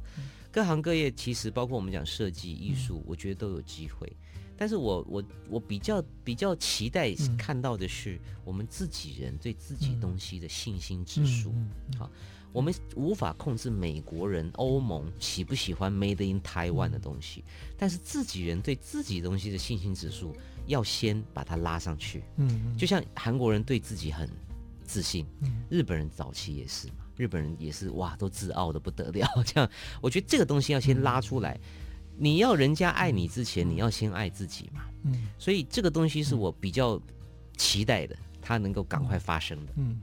[0.53, 4.15] 各行各业其实包括我们讲设计、艺术，我觉得都有机会。
[4.57, 11.53] 但是我我我比较比较期待看到的是我们自己人对自己东西的信心指数。
[11.99, 12.11] 好，
[12.53, 17.45] 我们无法控制美国人、欧盟喜不喜欢 Made in Taiwan 的东西，
[17.77, 20.35] 但是自己人对自己东西的信心指数
[20.67, 22.25] 要先把它拉上去。
[22.37, 24.29] 嗯，就像韩国人对自己很
[24.85, 25.27] 自信，
[25.69, 29.29] 日本人早期也是嘛，日本人也是哇，都自傲的不得了。
[29.45, 31.61] 这样，我觉得这个东西要先拉出来。
[32.19, 34.83] 你要人家爱你之前，你要先爱自己嘛。
[35.05, 37.01] 嗯，所以这个东西是我比较
[37.57, 39.73] 期待的，它能够赶快发生的。
[39.77, 40.01] 嗯，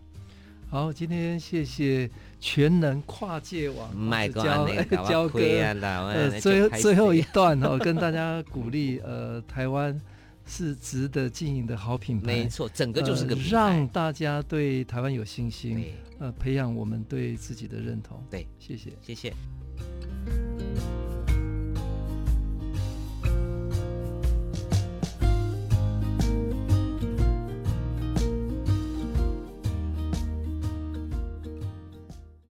[0.69, 2.09] 好，今天谢谢
[2.39, 3.89] 全能跨界网
[4.33, 4.67] 交
[5.09, 9.99] 交 哥，呃，最最后一段哦，跟大家鼓励，呃，台湾
[10.45, 18.23] 是值得经营的好品牌，没错，整个就是个让大家对台湾有信心，呃，培养我们对自己的认同。
[18.29, 19.33] 对，谢谢，谢谢。